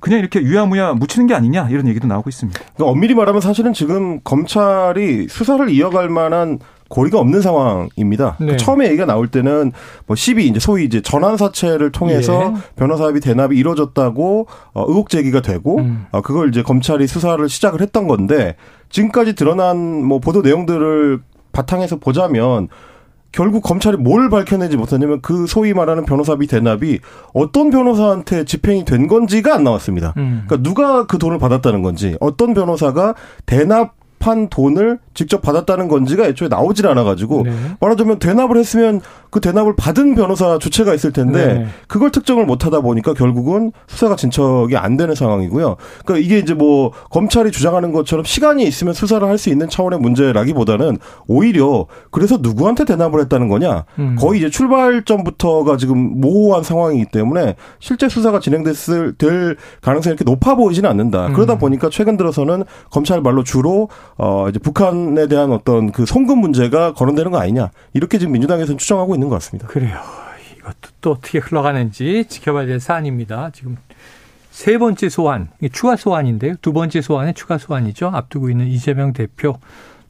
그냥 0.00 0.18
이렇게 0.18 0.42
유야무야 0.42 0.92
묻히는 0.94 1.26
게 1.28 1.34
아니냐 1.34 1.68
이런 1.70 1.86
얘기도 1.88 2.06
나오고 2.08 2.28
있습니다. 2.28 2.60
그러니까 2.74 2.84
엄밀히 2.90 3.14
말하면 3.14 3.40
사실은 3.40 3.72
지금 3.72 4.20
검찰이 4.22 5.28
수사를 5.28 5.66
이어갈 5.70 6.10
만한 6.10 6.58
고리가 6.92 7.18
없는 7.18 7.40
상황입니다. 7.40 8.36
네. 8.38 8.58
처음에 8.58 8.86
얘기가 8.88 9.06
나올 9.06 9.28
때는 9.28 9.72
뭐 10.06 10.14
12, 10.14 10.46
이제 10.48 10.60
소위 10.60 10.84
이제 10.84 11.00
전환 11.00 11.38
사채를 11.38 11.90
통해서 11.90 12.52
예. 12.54 12.60
변호사비 12.76 13.20
대납이 13.20 13.56
이루어졌다고 13.56 14.46
어, 14.74 14.84
의혹 14.86 15.08
제기가 15.08 15.40
되고 15.40 15.78
음. 15.78 16.04
어, 16.12 16.20
그걸 16.20 16.50
이제 16.50 16.62
검찰이 16.62 17.06
수사를 17.06 17.48
시작을 17.48 17.80
했던 17.80 18.06
건데 18.06 18.56
지금까지 18.90 19.34
드러난 19.34 20.04
뭐 20.04 20.18
보도 20.18 20.42
내용들을 20.42 21.22
바탕에서 21.52 21.96
보자면 21.96 22.68
결국 23.32 23.62
검찰이 23.62 23.96
뭘 23.96 24.28
밝혀내지 24.28 24.76
못했냐면 24.76 25.22
그 25.22 25.46
소위 25.46 25.72
말하는 25.72 26.04
변호사비 26.04 26.46
대납이 26.46 26.98
어떤 27.32 27.70
변호사한테 27.70 28.44
집행이 28.44 28.84
된 28.84 29.06
건지가 29.08 29.54
안 29.54 29.64
나왔습니다. 29.64 30.12
음. 30.18 30.44
그러니까 30.46 30.68
누가 30.68 31.06
그 31.06 31.16
돈을 31.16 31.38
받았다는 31.38 31.80
건지 31.80 32.18
어떤 32.20 32.52
변호사가 32.52 33.14
대납 33.46 34.01
한 34.26 34.48
돈을 34.48 34.98
직접 35.14 35.42
받았다는 35.42 35.88
건지가 35.88 36.26
애초에 36.26 36.48
나오질 36.48 36.86
않아가지고 36.86 37.42
네. 37.44 37.52
말하자면 37.80 38.18
대납을 38.18 38.56
했으면 38.56 39.00
그 39.32 39.40
대납을 39.40 39.74
받은 39.76 40.14
변호사 40.14 40.58
주체가 40.58 40.94
있을 40.94 41.10
텐데 41.10 41.46
네. 41.46 41.66
그걸 41.88 42.12
특정을 42.12 42.46
못하다 42.46 42.82
보니까 42.82 43.14
결국은 43.14 43.72
수사가 43.88 44.14
진척이 44.14 44.76
안 44.76 44.96
되는 44.96 45.14
상황이고요. 45.16 45.76
그러니까 46.04 46.24
이게 46.24 46.38
이제 46.38 46.54
뭐 46.54 46.92
검찰이 47.10 47.50
주장하는 47.50 47.90
것처럼 47.92 48.24
시간이 48.24 48.62
있으면 48.62 48.94
수사를 48.94 49.26
할 49.26 49.32
수 49.42 49.48
있는 49.48 49.68
차원의 49.68 49.98
문제라기보다는 49.98 50.98
오히려 51.26 51.86
그래서 52.10 52.38
누구한테 52.40 52.84
대납을 52.84 53.18
했다는 53.22 53.48
거냐 53.48 53.84
음. 53.98 54.14
거의 54.18 54.38
이제 54.38 54.50
출발점부터가 54.50 55.76
지금 55.78 56.20
모호한 56.20 56.62
상황이기 56.62 57.06
때문에 57.06 57.56
실제 57.80 58.08
수사가 58.08 58.40
진행됐을 58.40 59.14
될 59.18 59.56
가능성이 59.80 60.14
이렇게 60.14 60.24
높아 60.30 60.54
보이지는 60.54 60.88
않는다. 60.90 61.28
음. 61.28 61.32
그러다 61.32 61.58
보니까 61.58 61.88
최근 61.90 62.16
들어서는 62.16 62.64
검찰 62.90 63.20
말로 63.20 63.42
주로 63.42 63.88
어 64.18 64.46
이제 64.48 64.58
북한에 64.58 65.26
대한 65.26 65.50
어떤 65.50 65.90
그 65.90 66.06
송금 66.06 66.38
문제가 66.38 66.92
거론되는 66.92 67.30
거 67.32 67.38
아니냐 67.38 67.70
이렇게 67.94 68.18
지금 68.18 68.32
민주당에서는 68.34 68.78
추정하고 68.78 69.14
있는 69.14 69.21
것 69.28 69.36
같습니다. 69.36 69.66
그래요. 69.68 69.98
이것도 70.58 70.90
또 71.00 71.10
어떻게 71.12 71.38
흘러가는지 71.38 72.24
지켜봐야 72.28 72.66
될 72.66 72.80
사안입니다. 72.80 73.50
지금 73.50 73.76
세 74.50 74.78
번째 74.78 75.08
소환, 75.08 75.48
추가 75.72 75.96
소환인데요. 75.96 76.54
두 76.60 76.72
번째 76.72 77.00
소환에 77.00 77.32
추가 77.32 77.58
소환이죠. 77.58 78.08
앞두고 78.08 78.50
있는 78.50 78.68
이재명 78.68 79.12
대표 79.12 79.58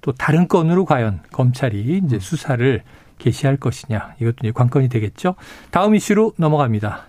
또 0.01 0.13
다른 0.13 0.49
건으로 0.49 0.85
과연 0.85 1.21
검찰이 1.33 2.03
이제 2.05 2.19
수사를 2.19 2.83
개시할 3.19 3.57
것이냐 3.57 4.15
이것도 4.21 4.37
이제 4.43 4.53
관건이 4.53 4.89
되겠죠. 4.89 5.37
다음 5.71 5.95
이슈로 5.95 6.35
넘어갑니다. 6.37 7.07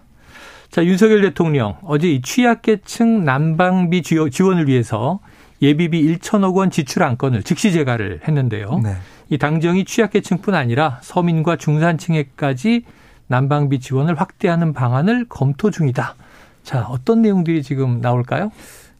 자 0.69 0.85
윤석열 0.85 1.21
대통령 1.21 1.77
어제 1.83 2.09
이 2.09 2.21
취약계층 2.21 3.25
난방비 3.25 4.03
지원을 4.03 4.67
위해서 4.67 5.19
예비비 5.61 6.03
1천억 6.17 6.55
원 6.55 6.69
지출 6.69 7.03
안건을 7.03 7.43
즉시 7.43 7.71
제가를 7.71 8.21
했는데요. 8.27 8.79
네. 8.83 8.95
이 9.29 9.37
당정이 9.37 9.85
취약계층뿐 9.85 10.53
아니라 10.53 10.99
서민과 11.01 11.57
중산층에까지 11.57 12.83
난방비 13.27 13.79
지원을 13.79 14.19
확대하는 14.19 14.73
방안을 14.73 15.25
검토 15.29 15.71
중이다. 15.71 16.15
자, 16.63 16.85
어떤 16.89 17.21
내용들이 17.21 17.63
지금 17.63 17.99
나올까요? 18.01 18.51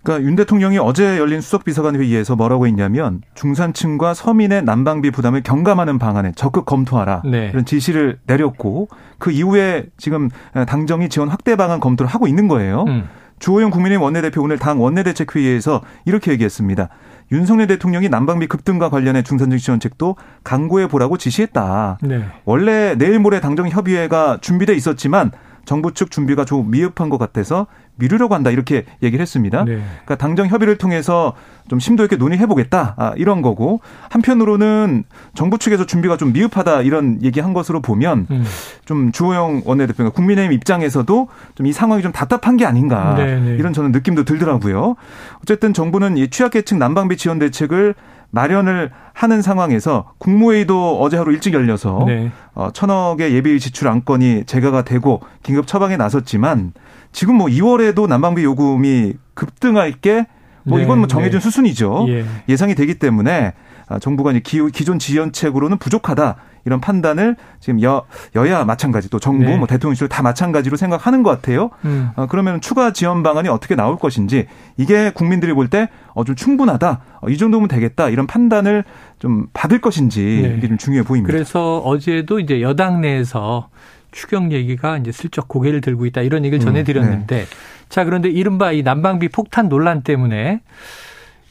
그러니까 0.04 0.28
윤 0.28 0.36
대통령이 0.36 0.78
어제 0.80 1.18
열린 1.18 1.40
수석 1.40 1.64
비서관 1.64 1.96
회의에서 1.96 2.36
뭐라고 2.36 2.68
했냐면 2.68 3.22
중산층과 3.36 4.14
서민의 4.14 4.64
난방비 4.64 5.12
부담을 5.12 5.42
경감하는 5.44 5.98
방안에 5.98 6.34
적극 6.36 6.66
검토하라 6.66 7.22
네. 7.26 7.50
이런 7.54 7.64
지시를 7.64 8.20
내렸고 8.26 8.90
그 9.18 9.32
이후에 9.32 9.86
지금 9.98 10.30
당정이 10.68 11.08
지원 11.08 11.30
확대 11.30 11.56
방안 11.56 11.80
검토를 11.80 12.10
하고 12.10 12.28
있는 12.28 12.50
거예요. 12.50 12.84
음. 12.88 13.08
주호영 13.44 13.72
국민의힘 13.72 14.02
원내대표 14.02 14.42
오늘 14.42 14.58
당 14.58 14.82
원내대책회의에서 14.82 15.82
이렇게 16.06 16.32
얘기했습니다. 16.32 16.88
윤석열 17.34 17.68
대통령이 17.68 18.08
난방비 18.08 18.48
급등과 18.48 18.90
관련해 18.90 19.22
중산층 19.24 19.58
지원책도 19.58 20.16
강구해 20.46 20.88
보라고 20.88 21.18
지시했다. 21.18 21.98
네. 22.04 22.24
원래 22.46 22.96
내일 22.96 23.20
모레 23.20 23.42
당정 23.42 23.68
협의회가 23.68 24.38
준비돼 24.40 24.74
있었지만 24.76 25.32
정부 25.66 25.94
측 25.94 26.10
준비가 26.10 26.46
좀 26.46 26.72
미흡한 26.72 27.10
것 27.10 27.18
같아서 27.18 27.68
미루려고 27.96 28.34
한다 28.34 28.50
이렇게 28.50 28.86
얘기를 29.02 29.22
했습니다. 29.22 29.66
네. 29.66 29.76
그러니까 30.06 30.16
당정 30.16 30.48
협의를 30.48 30.78
통해서 30.78 31.34
좀 31.70 31.80
심도 31.80 32.04
있게 32.04 32.18
논의해 32.18 32.46
보겠다 32.46 32.94
아, 32.98 33.14
이런 33.18 33.42
거고 33.42 33.82
한편으로는 34.10 35.06
정부 35.34 35.58
측에서 35.58 35.86
준비가 35.86 36.18
좀 36.18 36.34
미흡하다 36.34 36.82
이런 36.84 37.22
얘기한 37.24 37.54
것으로 37.54 37.82
보면 37.82 38.28
음. 38.30 38.44
좀 38.86 39.12
주호영 39.12 39.64
원내대표가 39.66 40.12
국민의힘 40.12 40.54
입장에서도 40.54 41.28
좀 41.56 41.64
이 41.66 41.72
상황이 41.72 42.02
좀 42.02 42.12
답답한 42.12 42.58
게 42.58 42.66
아닌가 42.66 43.16
네, 43.16 43.40
네. 43.40 43.56
이런 43.56 43.74
저는 43.74 43.92
느낌도 43.92 44.24
들더라고요. 44.26 44.96
어쨌든 45.42 45.74
정부는 45.74 46.18
이 46.18 46.30
취약계층 46.30 46.78
난방비 46.80 47.18
지원 47.18 47.40
대책을 47.40 47.96
마련을 48.32 48.92
하는 49.14 49.42
상황에서 49.42 50.12
국무회의도 50.18 51.00
어제 51.00 51.18
하루 51.18 51.32
일찍 51.32 51.54
열려서 51.54 52.04
네. 52.08 52.32
어, 52.56 52.70
천억의 52.74 53.34
예비 53.34 53.60
지출 53.60 53.88
안건이 53.88 54.46
제가가 54.46 54.84
되고 54.84 55.22
긴급 55.44 55.68
처방에 55.68 55.98
나섰지만 55.98 56.74
지금 57.12 57.36
뭐 57.36 57.48
2월에도 57.48 58.08
난방비 58.08 58.44
요금이 58.44 59.14
급등할 59.36 59.92
게 59.94 60.26
뭐 60.64 60.80
이건 60.80 61.00
뭐 61.00 61.08
네, 61.08 61.12
정해진 61.12 61.40
네. 61.40 61.44
수순이죠. 61.44 62.06
예. 62.48 62.56
상이 62.56 62.76
되기 62.76 62.96
때문에 62.96 63.54
아, 63.88 64.00
정부가 64.00 64.32
이제 64.32 64.40
기존 64.40 64.98
지원책으로는 65.00 65.78
부족하다 65.78 66.36
이런 66.66 66.80
판단을 66.80 67.36
지금 67.60 67.82
여 67.84 68.06
여야 68.36 68.64
마찬가지 68.64 69.10
또 69.10 69.20
정부 69.20 69.44
네. 69.44 69.58
뭐 69.58 69.68
대통령실 69.68 70.08
다 70.08 70.22
마찬가지로 70.24 70.78
생각하는 70.78 71.22
것 71.22 71.30
같아요. 71.32 71.70
음. 71.84 72.12
어, 72.16 72.26
그러면 72.30 72.62
추가 72.62 72.94
지원 72.94 73.22
방안이 73.24 73.50
어떻게 73.50 73.76
나올 73.76 73.98
것인지 73.98 74.48
이게 74.78 75.12
국민들이 75.12 75.52
볼 75.54 75.68
때 75.70 75.90
어 76.16 76.24
좀 76.24 76.36
충분하다 76.36 77.02
어, 77.22 77.30
이 77.30 77.38
정도면 77.38 77.68
되겠다 77.68 78.08
이런 78.10 78.28
판단을 78.28 78.86
좀 79.20 79.48
받을 79.52 79.82
것인지 79.82 80.22
네. 80.44 80.56
이게 80.58 80.68
좀 80.70 80.78
중요해 80.78 81.04
보입니다. 81.04 81.34
그래서 81.34 81.80
어제도 81.80 82.40
이제 82.40 82.62
여당 82.62 83.02
내에서 83.02 83.68
추경 84.12 84.52
얘기가 84.52 84.98
이제 85.00 85.12
슬쩍 85.12 85.48
고개를 85.48 85.82
들고 85.82 86.06
있다 86.06 86.22
이런 86.22 86.46
얘기를 86.46 86.64
음, 86.64 86.66
전해드렸는데 86.66 87.36
네. 87.36 87.46
자 87.90 88.04
그런데 88.04 88.30
이른바 88.30 88.72
이 88.72 88.84
난방비 88.84 89.30
폭탄 89.30 89.70
논란 89.70 90.02
때문에 90.02 90.62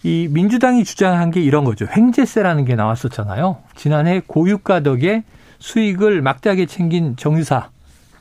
이 0.03 0.29
민주당이 0.31 0.85
주장한 0.85 1.31
게 1.31 1.41
이런 1.41 1.65
거죠. 1.65 1.87
횡재세라는 1.95 2.65
게 2.65 2.75
나왔었잖아요. 2.75 3.59
지난해 3.77 4.21
고유가 4.27 4.83
덕에 4.83 5.25
수익을 5.59 6.23
막대하게 6.23 6.67
챙긴 6.67 7.17
정유사 7.17 7.71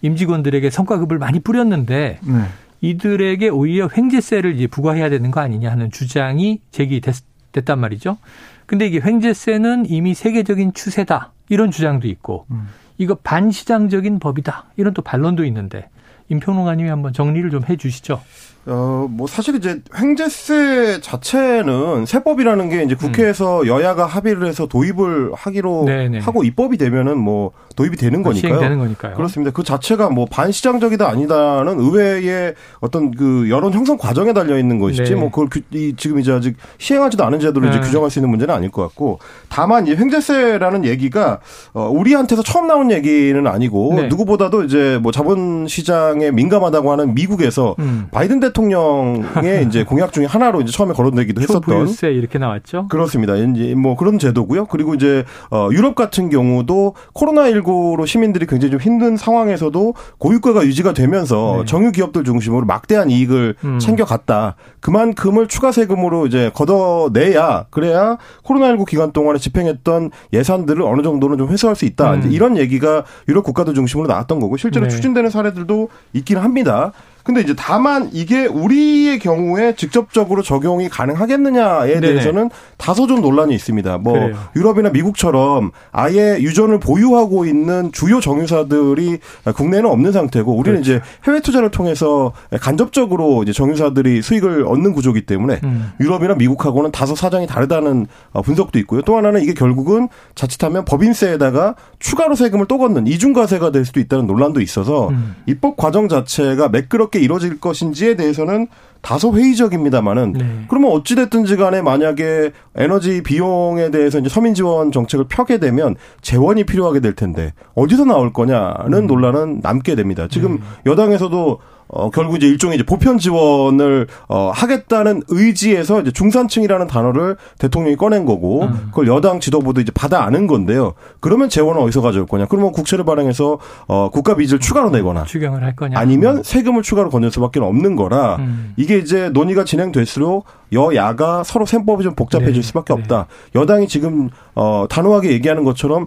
임직원들에게 0.02 0.69
성과급을 0.69 1.17
많이 1.17 1.39
뿌렸는데 1.39 2.19
네. 2.21 2.41
이들에게 2.82 3.50
오히려 3.50 3.89
횡재세를 3.95 4.56
이제 4.56 4.67
부과해야 4.67 5.10
되는 5.10 5.32
거 5.32 5.39
아니냐 5.41 5.71
하는 5.71 5.91
주장이 5.91 6.62
제기됐단 6.71 7.80
말이죠. 7.80 8.17
근데 8.65 8.88
이게 8.88 9.00
횡재세는 9.04 9.86
이미 9.88 10.13
세계적인 10.13 10.74
추세다 10.74 11.32
이런 11.50 11.71
주장도 11.71 12.08
있고 12.08 12.45
음. 12.52 12.69
이거 12.97 13.15
반시장적인 13.15 14.19
법이다 14.19 14.65
이런 14.78 14.93
또 14.93 15.02
반론도 15.02 15.45
있는데 15.45 15.89
임평론가님이 16.32 16.89
한번 16.89 17.13
정리를 17.13 17.50
좀 17.52 17.63
해주시죠. 17.67 18.22
어, 18.67 19.08
뭐 19.10 19.26
사실 19.26 19.56
이제 19.56 19.82
횡재세 19.97 21.02
자체는 21.02 22.06
세법이라는 22.06 22.69
게 22.69 22.84
이제 22.84 22.93
국회에서 22.95 23.62
음. 23.62 23.67
여야가 23.67 24.06
합의를 24.06 24.45
해서 24.45 24.67
도입을 24.67 25.32
하기로 25.34 25.86
네네. 25.86 26.19
하고 26.19 26.43
입법이 26.43 26.78
되면은 26.78 27.17
뭐 27.17 27.52
도입이 27.76 27.97
되는 27.97 28.21
거니까요. 28.21 28.54
시행되는 28.54 28.78
거니까요. 28.78 29.15
그렇습니다. 29.15 29.52
그 29.52 29.63
자체가 29.63 30.10
뭐 30.10 30.28
반시장적이다 30.30 31.08
아니다는 31.08 31.80
의회의 31.80 32.54
어떤 32.82 33.12
그 33.12 33.50
여론 33.50 33.74
형성 33.74 33.97
과정에 33.97 34.34
달려 34.34 34.60
있는 34.60 34.78
것이지 34.78 35.13
네. 35.13 35.15
뭐 35.15 35.32
그걸 35.32 35.47
규, 35.50 35.62
이, 35.71 35.95
지금 35.97 36.19
이제 36.19 36.32
아직 36.32 36.56
시행하지도 36.78 37.24
않은 37.24 37.39
제도를 37.39 37.71
네. 37.71 37.78
이제 37.78 37.86
규정할 37.86 38.12
수 38.12 38.19
있는 38.19 38.30
문제는 38.30 38.54
아닐 38.54 38.69
것 38.69 38.84
같고 38.84 39.19
다만 39.50 39.88
이 39.88 39.95
횡재세라는 39.95 40.86
얘기가 40.86 41.39
어, 41.74 41.89
우리한테서 41.89 42.43
처음 42.43 42.67
나온 42.67 42.91
얘기는 42.91 43.47
아니고 43.47 43.93
네. 43.95 44.08
누구보다도 44.08 44.63
이제 44.63 45.00
뭐 45.02 45.12
자본시장에 45.12 46.30
민감하다고 46.32 46.91
하는 46.91 47.15
미국에서 47.15 47.76
음. 47.80 48.08
바이든 48.12 48.39
대 48.39 48.51
통령의 48.52 49.66
이제 49.68 49.84
공약 49.84 50.14
중에 50.14 50.26
하나로 50.26 50.62
이제 50.62 50.72
처음에 50.72 50.94
거론되기도 50.94 51.42
했었던 51.42 51.62
부유세 51.62 52.12
이렇게 52.12 52.38
나왔죠. 52.38 52.88
그렇습니다. 52.90 53.36
이제 53.36 53.76
뭐 53.76 53.96
그런 53.96 54.20
제도고요. 54.20 54.66
그리고 54.66 54.94
이제 54.94 55.24
어, 55.50 55.70
유럽 55.72 55.96
같은 55.96 56.30
경우도 56.30 56.96
코로나 57.14 57.50
19 57.50 57.62
코로나 57.62 57.62
19로 57.62 58.06
시민들이 58.06 58.46
굉장히 58.46 58.72
좀 58.72 58.80
힘든 58.80 59.18
상황에서도 59.18 59.94
고유가가 60.18 60.66
유지가 60.66 60.94
되면서 60.94 61.58
네. 61.60 61.66
정유 61.66 61.92
기업들 61.92 62.24
중심으로 62.24 62.66
막대한 62.66 63.10
이익을 63.10 63.56
음. 63.64 63.80
챙겨갔다. 63.80 64.56
그만큼을 64.80 65.48
추가 65.48 65.72
세금으로 65.72 66.28
이제 66.28 66.52
걷어내야 66.54 67.66
그래야 67.70 68.18
코로나19 68.44 68.88
기간 68.88 69.12
동안에 69.12 69.40
집행했던 69.40 70.12
예산들을 70.34 70.82
어느 70.84 71.02
정도는 71.02 71.38
좀 71.38 71.50
회수할 71.50 71.76
수 71.76 71.86
있다. 71.86 72.16
음. 72.16 72.32
이런 72.32 72.58
얘기가 72.58 73.06
유럽 73.28 73.44
국가들 73.44 73.74
중심으로 73.74 74.08
나왔던 74.08 74.40
거고 74.40 74.58
실제로 74.58 74.88
네. 74.88 74.90
추진되는 74.90 75.30
사례들도 75.30 75.90
있긴 76.14 76.38
합니다. 76.38 76.92
근데 77.24 77.42
이제 77.42 77.54
다만 77.56 78.10
이게 78.14 78.46
우리의 78.46 79.20
경우에 79.20 79.76
직접적으로 79.76 80.42
적용이 80.42 80.90
가능하겠느냐에 80.90 81.94
네네. 81.96 82.08
대해서는 82.08 82.50
다소 82.78 83.08
좀 83.08 83.22
논란이 83.22 83.54
있습니다. 83.54 83.98
뭐 84.00 84.14
그래요. 84.14 84.36
유럽이나 84.56 84.90
미국처럼 84.90 85.72
아예 85.92 86.38
유전을 86.40 86.80
보유하고 86.80 87.46
있는 87.46 87.92
주요 87.92 88.20
정유사들이 88.20 89.20
국내에는 89.56 89.90
없는 89.90 90.12
상태고 90.12 90.56
우리는 90.56 90.82
그렇죠. 90.82 90.98
이제 90.98 91.02
해외 91.26 91.40
투자를 91.42 91.70
통해서 91.70 92.34
간접적으로 92.60 93.44
이제 93.44 93.54
정유사들이 93.54 94.22
수익을 94.22 94.66
얻는 94.68 94.94
구조기 94.94 95.26
때문에 95.26 95.60
음. 95.64 95.92
유럽이나 96.00 96.34
미국하고는 96.36 96.92
다소 96.92 97.16
사정이 97.16 97.46
다르다는 97.48 98.08
어, 98.32 98.42
분석도 98.42 98.80
있고요. 98.80 99.02
또 99.04 99.18
하나는 99.18 99.42
이게 99.42 99.54
결국은 99.54 100.10
자칫하면 100.34 100.86
법인세에다가 100.86 101.76
추가로 102.00 102.36
세금을 102.36 102.66
또 102.68 102.78
걷는 102.78 103.06
이중과세가 103.06 103.72
될 103.72 103.86
수도 103.86 104.00
있다는 104.00 104.26
논란도 104.26 104.62
있어서 104.62 105.10
음. 105.10 105.36
입법 105.46 105.78
과정 105.78 106.08
자체가 106.08 106.70
매끄럽 106.70 107.11
어떻게 107.12 107.19
이루어질 107.19 107.60
것인지에 107.60 108.15
대해서는 108.15 108.67
다소 109.02 109.34
회의적입니다만은 109.36 110.34
네. 110.34 110.65
그러면 110.69 110.91
어찌 110.91 111.15
됐든지 111.15 111.58
간에 111.58 111.82
만약에 111.82 112.52
에너지 112.76 113.21
비용에 113.21 113.91
대해서 113.91 114.19
이제 114.19 114.30
서민 114.30 114.54
지원 114.54 114.91
정책을 114.91 115.26
펴게 115.28 115.58
되면 115.58 115.95
재원이 116.21 116.63
필요하게 116.63 117.02
될 117.02 117.13
텐데 117.13 117.54
어디서 117.76 118.06
나올 118.06 118.32
거냐는 118.32 118.93
음. 118.93 119.08
논란은 119.08 119.60
남게 119.62 119.95
됩니다. 119.95 120.28
지금 120.30 120.54
음. 120.54 120.60
여당에서도 120.86 121.60
어, 121.94 122.10
결국 122.10 122.38
이제 122.38 122.48
일종의 122.48 122.78
이제 122.78 122.86
보편 122.86 123.18
지원을 123.18 124.08
어, 124.30 124.52
하겠다는 124.54 125.24
의지에서 125.28 126.02
이제 126.02 126.12
중산층이라는 126.12 126.88
단어를 126.88 127.36
대통령이 127.60 127.98
꺼낸 127.98 128.26
거고 128.26 128.64
음. 128.64 128.88
그걸 128.88 129.08
여당 129.08 129.40
지도부도 129.40 129.82
이제 129.82 129.92
받아 129.94 130.24
아는 130.24 130.48
건데요. 130.48 130.94
그러면 131.20 131.50
재원은 131.50 131.82
어디서 131.82 132.02
가져올 132.02 132.26
거냐? 132.28 132.46
그러면 132.46 132.72
국채를 132.72 133.04
발행해서 133.04 133.60
어, 133.88 134.10
국가 134.10 134.36
빚을 134.36 134.60
추가로 134.60 134.90
내거나 134.90 135.26
추경을 135.26 135.64
할 135.64 135.76
거냐? 135.76 136.00
아니면 136.00 136.44
세금을 136.44 136.82
추가로 136.82 137.10
건넬 137.10 137.32
수밖에 137.32 137.60
없는 137.60 137.98
거라 137.98 138.38
음. 138.38 138.74
이게 138.78 138.98
이제 138.98 139.30
논의가 139.30 139.66
진행될수록 139.66 140.46
여야가 140.72 141.44
서로 141.44 141.66
셈법이 141.66 142.04
좀 142.04 142.16
복잡해질 142.16 142.54
네. 142.54 142.62
수밖에 142.62 142.94
네. 142.94 143.02
없다. 143.02 143.28
여당이 143.54 143.90
지금 143.90 144.30
어, 144.56 144.86
단호하게 144.90 145.32
얘기하는 145.32 145.66
것처럼 145.66 146.06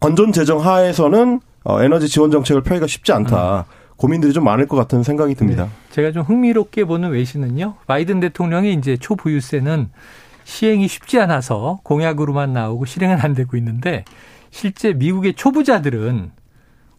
건전 0.00 0.32
재정 0.32 0.64
하에서는 0.64 1.40
어, 1.64 1.82
에너지 1.82 2.08
지원 2.08 2.30
정책을 2.30 2.62
펴기가 2.62 2.86
쉽지 2.86 3.12
않다. 3.12 3.66
음. 3.68 3.75
고민들이 3.96 4.32
좀 4.32 4.44
많을 4.44 4.66
것 4.66 4.76
같은 4.76 5.02
생각이 5.02 5.34
듭니다. 5.34 5.64
네. 5.64 5.70
제가 5.90 6.12
좀 6.12 6.22
흥미롭게 6.22 6.84
보는 6.84 7.10
외신은요. 7.10 7.74
바이든 7.86 8.20
대통령이 8.20 8.74
이제 8.74 8.96
초부유세는 8.96 9.88
시행이 10.44 10.86
쉽지 10.86 11.18
않아서 11.20 11.80
공약으로만 11.82 12.52
나오고 12.52 12.84
실행은 12.84 13.20
안 13.20 13.34
되고 13.34 13.56
있는데 13.56 14.04
실제 14.50 14.92
미국의 14.92 15.34
초부자들은 15.34 16.30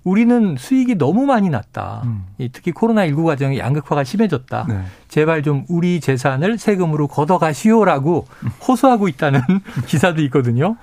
우리는 0.03 0.55
수익이 0.57 0.95
너무 0.95 1.25
많이 1.25 1.49
났다. 1.49 2.01
음. 2.05 2.25
특히 2.53 2.71
코로나19 2.71 3.25
과정의 3.25 3.60
양극화가 3.60 4.05
심해졌다. 4.05 4.65
네. 4.69 4.81
제발 5.10 5.43
좀 5.43 5.65
우리 5.67 5.99
재산을 5.99 6.57
세금으로 6.57 7.07
걷어가시오라고 7.07 8.25
호소하고 8.65 9.10
있다는 9.10 9.41
기사도 9.86 10.21
있거든요. 10.23 10.77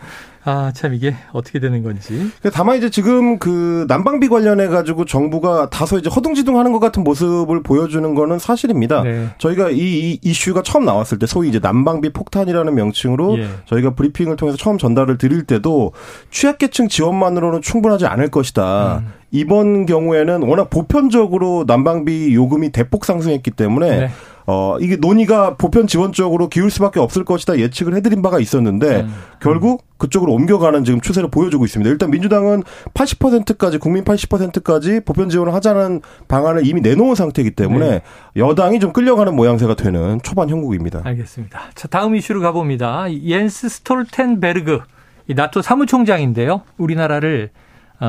아, 0.47 0.73
참 0.75 0.93
이게 0.93 1.15
어떻게 1.33 1.59
되는 1.59 1.83
건지. 1.83 2.31
다만 2.53 2.77
이제 2.77 2.91
지금 2.91 3.39
그 3.39 3.87
난방비 3.89 4.29
관련해 4.29 4.69
가지고 4.69 5.07
정부가 5.07 5.71
다소 5.71 5.99
이제 5.99 6.11
허둥지둥 6.11 6.59
하는 6.59 6.73
것 6.73 6.81
같은 6.81 7.03
모습을 7.03 7.63
보여주는 7.63 8.15
거는 8.15 8.39
사실입니다. 8.39 9.03
네. 9.03 9.29
저희가 9.39 9.71
이, 9.71 9.79
이, 9.79 10.21
이슈가 10.23 10.63
처음 10.63 10.85
나왔을 10.85 11.19
때 11.19 11.27
소위 11.27 11.49
이제 11.49 11.61
난방비 11.61 12.13
폭탄이라는 12.13 12.75
명칭으로 12.75 13.39
예. 13.39 13.49
저희가 13.65 13.95
브리핑을 13.95 14.37
통해서 14.37 14.59
처음 14.59 14.77
전달을 14.77 15.17
드릴 15.17 15.45
때도 15.45 15.93
취약계층 16.31 16.89
지원만으로는 16.89 17.63
충분하지 17.63 18.05
않을 18.07 18.29
것이다. 18.29 18.99
음. 18.99 19.13
이번 19.31 19.87
경우에는 19.87 20.43
워낙 20.43 20.71
보편적으로 20.71 21.65
난방비 21.67 22.35
요금이 22.35 22.71
대폭 22.71 23.05
상승했기 23.05 23.51
때문에 23.51 23.99
네. 23.99 24.11
어 24.47 24.77
이게 24.81 24.97
논의가 24.97 25.57
보편 25.57 25.87
지원 25.87 26.13
쪽으로 26.13 26.49
기울 26.49 26.71
수밖에 26.71 27.01
없을 27.01 27.25
것이다 27.25 27.59
예측을 27.59 27.95
해드린 27.95 28.21
바가 28.21 28.41
있었는데 28.41 29.03
음. 29.03 29.15
결국 29.41 29.85
그쪽으로 29.97 30.33
옮겨가는 30.33 30.85
지금 30.85 31.01
추세를 31.01 31.31
보여주고 31.31 31.65
있습니다. 31.65 31.91
일단 31.91 32.11
민주당은 32.11 32.63
80%까지 32.93 33.79
국민 33.79 34.05
80%까지 34.05 35.01
보편 35.01 35.31
지원을 35.31 35.55
하자는 35.55 36.03
방안을 36.29 36.67
이미 36.67 36.81
내놓은 36.81 37.15
상태이기 37.15 37.53
때문에 37.53 37.89
네. 37.89 38.03
여당이 38.37 38.81
좀 38.81 38.93
끌려가는 38.93 39.35
모양새가 39.35 39.75
되는 39.75 40.21
초반 40.23 40.51
형국입니다. 40.51 41.01
알겠습니다. 41.05 41.71
자 41.75 41.89
다음 41.89 42.15
이슈로 42.15 42.41
가봅니다. 42.41 43.07
옌스 43.11 43.69
스톨텐베르그 43.69 44.81
이 45.29 45.35
나토 45.35 45.63
사무총장인데요. 45.63 46.63
우리나라를 46.77 47.51
어, 47.55 47.64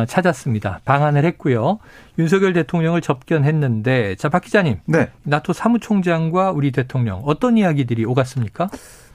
찾았습니다. 0.08 0.82
방한을 0.84 1.24
했고요. 1.26 1.80
윤석열 2.20 2.54
대통령을 2.54 3.02
접견했는데 3.02 4.16
자 4.16 4.30
박 4.30 4.42
기자님, 4.44 4.78
네. 4.86 5.10
나토 5.24 5.54
사무총장과 5.54 6.52
우리 6.52 6.72
대통령 6.72 7.22
어떤 7.26 7.58
이야기들이 7.58 8.04
오갔습니까? 8.06 8.70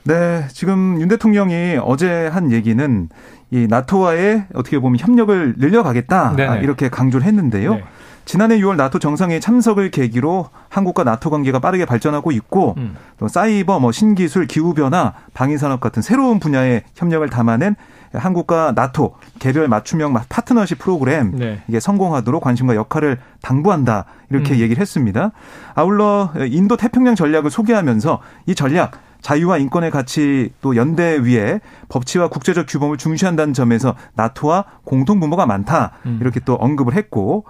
네, 0.05 0.47
지금 0.53 0.99
윤 1.01 1.09
대통령이 1.09 1.79
어제 1.83 2.27
한 2.29 2.53
얘기는 2.53 3.09
이 3.51 3.67
나토와의 3.69 4.47
어떻게 4.55 4.79
보면 4.79 4.99
협력을 4.99 5.55
늘려가겠다 5.59 6.37
네네. 6.37 6.49
아, 6.49 6.57
이렇게 6.57 6.89
강조를 6.89 7.27
했는데요. 7.27 7.75
네. 7.75 7.85
지난해 8.25 8.59
6월 8.59 8.77
나토 8.77 8.99
정상회의 9.01 9.41
참석을 9.41 9.91
계기로 9.91 10.49
한국과 10.69 11.05
나토 11.05 11.31
관계가 11.31 11.59
빠르게 11.59 11.85
발전하고 11.85 12.31
있고 12.33 12.75
음. 12.79 12.95
또 13.19 13.29
사이버, 13.29 13.81
뭐 13.81 13.91
신기술, 13.93 14.47
기후 14.47 14.73
변화, 14.73 15.15
방위 15.35 15.59
산업 15.59 15.81
같은 15.81 16.01
새로운 16.01 16.39
분야의 16.39 16.85
협력을 16.95 17.29
담아낸 17.29 17.75
한국과 18.13 18.73
나토 18.75 19.15
개별 19.39 19.69
맞춤형 19.69 20.15
파트너십 20.29 20.79
프로그램 20.79 21.33
네. 21.37 21.63
이게 21.69 21.79
성공하도록 21.81 22.43
관심과 22.43 22.75
역할을 22.75 23.19
당부한다 23.43 24.05
이렇게 24.31 24.55
음. 24.55 24.59
얘기를 24.59 24.81
했습니다. 24.81 25.31
아울러 25.75 26.31
인도 26.51 26.77
태평양 26.77 27.15
전략을 27.15 27.51
소개하면서 27.51 28.21
이 28.47 28.55
전략 28.55 28.93
자유와 29.21 29.59
인권의 29.59 29.91
가치 29.91 30.51
또 30.61 30.77
연대 30.77 31.19
위에 31.19 31.61
법치와 31.89 32.29
국제적 32.29 32.67
규범을 32.69 32.97
중시한다는 32.97 33.53
점에서 33.53 33.95
나토와 34.15 34.65
공통 34.85 35.21
분모가 35.21 35.47
많다 35.47 35.93
음. 36.07 36.19
이렇게 36.21 36.41
또 36.41 36.55
언급을 36.55 36.95
했고 36.95 37.45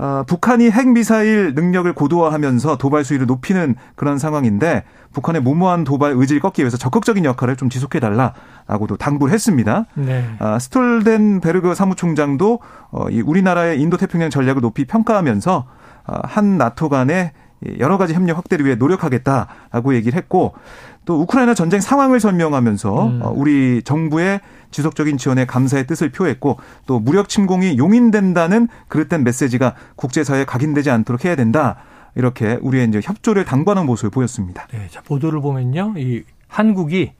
어, 0.00 0.24
북한이 0.26 0.70
핵미사일 0.70 1.52
능력을 1.54 1.92
고도화하면서 1.92 2.78
도발 2.78 3.04
수위를 3.04 3.26
높이는 3.26 3.74
그런 3.96 4.16
상황인데 4.16 4.84
북한의 5.12 5.42
무모한 5.42 5.84
도발 5.84 6.12
의지를 6.12 6.40
꺾기 6.40 6.62
위해서 6.62 6.78
적극적인 6.78 7.26
역할을 7.26 7.56
좀 7.56 7.68
지속해달라라고도 7.68 8.96
당부를 8.96 9.34
했습니다. 9.34 9.84
네. 9.92 10.24
아, 10.38 10.58
스톨덴베르그 10.58 11.74
사무총장도 11.74 12.60
어, 12.92 13.10
이 13.10 13.20
우리나라의 13.20 13.78
인도태평양 13.82 14.30
전략을 14.30 14.62
높이 14.62 14.86
평가하면서 14.86 15.66
어, 16.06 16.20
한 16.24 16.56
나토 16.56 16.88
간의 16.88 17.32
여러 17.78 17.98
가지 17.98 18.14
협력 18.14 18.38
확대를 18.38 18.64
위해 18.64 18.74
노력하겠다라고 18.76 19.94
얘기를 19.94 20.16
했고 20.16 20.54
또 21.04 21.20
우크라이나 21.20 21.54
전쟁 21.54 21.80
상황을 21.80 22.20
설명하면서 22.20 23.06
음. 23.06 23.20
어, 23.22 23.32
우리 23.34 23.82
정부의 23.82 24.40
지속적인 24.70 25.18
지원에 25.18 25.44
감사의 25.46 25.86
뜻을 25.86 26.10
표했고 26.10 26.58
또 26.86 27.00
무력 27.00 27.28
침공이 27.28 27.78
용인된다는 27.78 28.68
그릇된 28.88 29.24
메시지가 29.24 29.74
국제사회에 29.96 30.44
각인되지 30.44 30.90
않도록 30.90 31.24
해야 31.24 31.36
된다. 31.36 31.76
이렇게 32.14 32.58
우리의 32.60 32.88
이제 32.88 33.00
협조를 33.02 33.44
당부하는 33.44 33.86
모습을 33.86 34.10
보였습니다. 34.10 34.66
네, 34.72 34.88
자 34.90 35.00
보도를 35.02 35.40
보면요, 35.40 35.94
이 35.96 36.24
한국이 36.48 37.12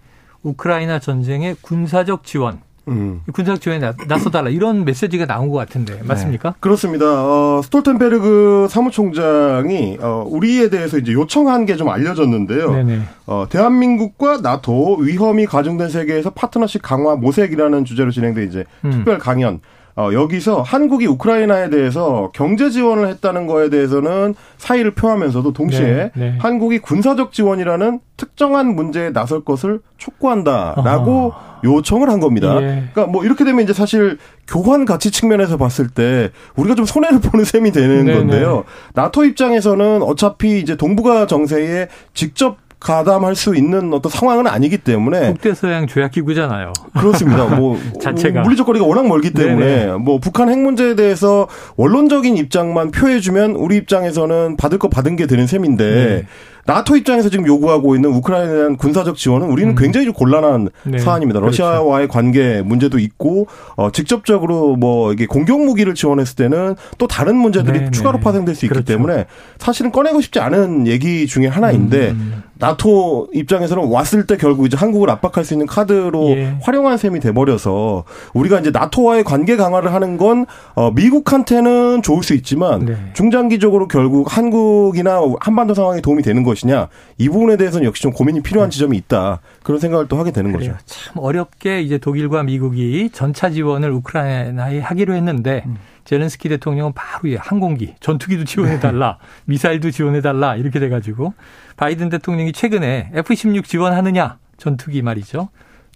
우크라이나 0.43 0.99
전쟁의 0.99 1.57
군사적 1.61 2.25
지원 2.25 2.61
음. 2.89 3.21
군사적 3.33 3.61
지원에 3.61 3.93
나서달라 4.09 4.51
이런 4.51 4.85
메시지가 4.85 5.27
나온 5.27 5.49
것 5.49 5.59
같은데 5.59 6.01
맞습니까? 6.05 6.51
네. 6.51 6.57
그렇습니다. 6.61 7.07
어, 7.07 7.61
스톨텐베르그 7.63 8.69
사무총장이 8.71 9.99
어, 10.01 10.25
우리에 10.29 10.71
대해서 10.71 10.99
이제 10.99 11.13
요청한 11.13 11.67
게 11.67 11.81
좀 11.81 11.89
알려졌는데요. 11.89 12.73
네네. 12.73 13.01
어, 13.27 13.47
대한민국과 13.49 14.39
나토 14.43 14.97
위험이 15.01 15.47
가중된 15.47 15.89
세계에서 15.89 16.31
파트너십 16.31 16.83
강화 16.83 17.15
모색이라는 17.17 17.85
주제로 17.87 18.11
진행된 18.11 18.49
이제 18.49 18.65
음. 18.85 18.91
특별 18.91 19.19
강연. 19.19 19.61
어, 19.97 20.11
여기서 20.13 20.63
한국이 20.63 21.07
우크라이나에 21.07 21.69
대해서 21.71 22.31
경제 22.33 22.71
지원을 22.71 23.09
했다는 23.09 23.47
거에 23.47 23.71
대해서는 23.71 24.35
사의를 24.57 24.93
표하면서도 24.95 25.53
동시에 25.53 25.83
네, 25.83 26.11
네. 26.15 26.39
한국이 26.39 26.79
군사적 26.79 27.33
지원이라는 27.33 28.01
특정한 28.17 28.75
문제에 28.75 29.11
나설 29.13 29.43
것을 29.45 29.81
촉구한다라고 29.99 31.27
어허. 31.27 31.50
요청을 31.65 32.09
한 32.09 32.21
겁니다. 32.21 32.57
예. 32.57 32.89
그러니까 32.93 33.07
뭐 33.07 33.25
이렇게 33.25 33.45
되면 33.45 33.63
이제 33.63 33.73
사실 33.73 34.19
교환 34.47 34.85
가치 34.85 35.11
측면에서 35.11 35.57
봤을 35.57 35.89
때 35.89 36.31
우리가 36.57 36.75
좀 36.75 36.85
손해를 36.85 37.21
보는 37.23 37.45
셈이 37.45 37.73
되는 37.73 38.05
네네. 38.05 38.19
건데요. 38.19 38.57
네. 38.57 38.63
나토 38.95 39.25
입장에서는 39.25 40.03
어차피 40.03 40.59
이제 40.61 40.77
동북아 40.77 41.27
정세에 41.27 41.89
직접 42.15 42.59
가담할 42.81 43.37
수 43.37 43.55
있는 43.55 43.93
어떤 43.93 44.11
상황은 44.11 44.47
아니기 44.47 44.79
때문에 44.79 45.29
국대서양 45.29 45.87
조약기구잖아요. 45.87 46.73
그렇습니다. 46.99 47.45
뭐 47.45 47.79
자체가 48.01 48.41
물리적 48.41 48.67
거리가 48.67 48.87
워낙 48.87 49.07
멀기 49.07 49.33
때문에 49.33 49.67
네네. 49.67 49.93
뭐 49.99 50.19
북한 50.19 50.49
핵 50.49 50.59
문제에 50.59 50.95
대해서 50.95 51.47
원론적인 51.77 52.39
입장만 52.39 52.91
표해주면 52.91 53.53
우리 53.53 53.77
입장에서는 53.77 54.57
받을 54.57 54.79
거 54.79 54.89
받은 54.89 55.17
게 55.17 55.27
되는 55.27 55.47
셈인데 55.47 55.85
네. 55.95 56.27
나토 56.67 56.97
입장에서 56.97 57.29
지금 57.29 57.47
요구하고 57.47 57.95
있는 57.95 58.11
우크라이나에 58.11 58.55
대한 58.55 58.77
군사적 58.77 59.17
지원은 59.17 59.49
우리는 59.49 59.73
음. 59.73 59.75
굉장히 59.77 60.07
좀 60.07 60.15
곤란한 60.15 60.69
네. 60.85 60.99
사안입니다. 60.99 61.41
그렇죠. 61.41 61.63
러시아와의 61.63 62.07
그렇죠. 62.07 62.13
관계 62.13 62.63
문제도 62.63 62.99
있고 62.99 63.47
어, 63.77 63.91
직접적으로 63.91 64.77
뭐 64.77 65.13
이게 65.13 65.27
공격 65.27 65.63
무기를 65.63 65.95
지원했을 65.95 66.37
때는 66.37 66.77
또 66.99 67.07
다른 67.07 67.37
문제들이 67.37 67.81
네, 67.81 67.91
추가로 67.91 68.19
네. 68.19 68.25
파생될 68.25 68.55
수 68.55 68.67
있기 68.67 68.75
그렇죠. 68.75 68.87
때문에 68.87 69.27
사실은 69.59 69.91
꺼내고 69.91 70.21
싶지 70.21 70.41
않은 70.41 70.87
얘기 70.87 71.27
중에 71.27 71.47
하나인데 71.47 72.11
음. 72.11 72.43
나토 72.61 73.29
입장에서는 73.33 73.85
왔을 73.89 74.27
때 74.27 74.37
결국 74.37 74.67
이제 74.67 74.77
한국을 74.77 75.11
압박할 75.11 75.45
수 75.45 75.55
있는 75.55 75.67
카드로 75.67 76.31
예. 76.37 76.57
활용한 76.63 76.99
셈이 76.99 77.19
돼버려서 77.21 78.05
우리가 78.35 78.61
이제 78.61 78.71
나토와의 78.71 79.25
관계 79.25 79.57
강화를 79.57 79.93
하는 79.93 80.19
건 80.19 80.47
어, 80.75 80.91
미국한테는 80.91 82.03
좋을 82.03 82.23
수 82.23 82.35
있지만 82.35 82.85
네. 82.85 82.97
중장기적으로 83.15 83.89
결국 83.89 84.37
한국이나 84.37 85.21
한반도 85.41 85.75
상황에 85.75 86.01
도움이 86.01 86.23
되는 86.23 86.43
것이냐 86.43 86.89
이 87.19 87.29
부분에 87.29 87.57
대해서는 87.57 87.87
역시 87.87 88.03
좀 88.03 88.13
고민이 88.13 88.43
필요한 88.43 88.71
네. 88.71 88.75
지점이 88.75 88.97
있다 88.99 89.41
그런 89.63 89.81
생각을 89.81 90.07
또 90.09 90.19
하게 90.19 90.31
되는 90.31 90.53
그래요. 90.53 90.73
거죠. 90.73 90.85
참 90.87 91.15
어렵게 91.17 91.81
이제 91.81 91.99
독일과 91.99 92.43
미국이 92.43 93.09
전차 93.13 93.51
지원을 93.51 93.91
우크라이나에 93.91 94.81
하기로 94.81 95.15
했는데. 95.15 95.63
음. 95.67 95.77
제렌스키 96.11 96.49
대통령은 96.49 96.93
바로 96.93 97.21
항공기, 97.39 97.95
전투기도 98.01 98.45
지원해달라, 98.45 99.19
네. 99.21 99.27
미사일도 99.47 99.93
지원해달라, 99.93 100.57
이렇게 100.57 100.81
돼가지고, 100.81 101.35
바이든 101.77 102.09
대통령이 102.09 102.53
최근에 102.53 103.13
F-16 103.15 103.65
지원하느냐, 103.65 104.39
전투기 104.57 105.03
말이죠. 105.03 105.51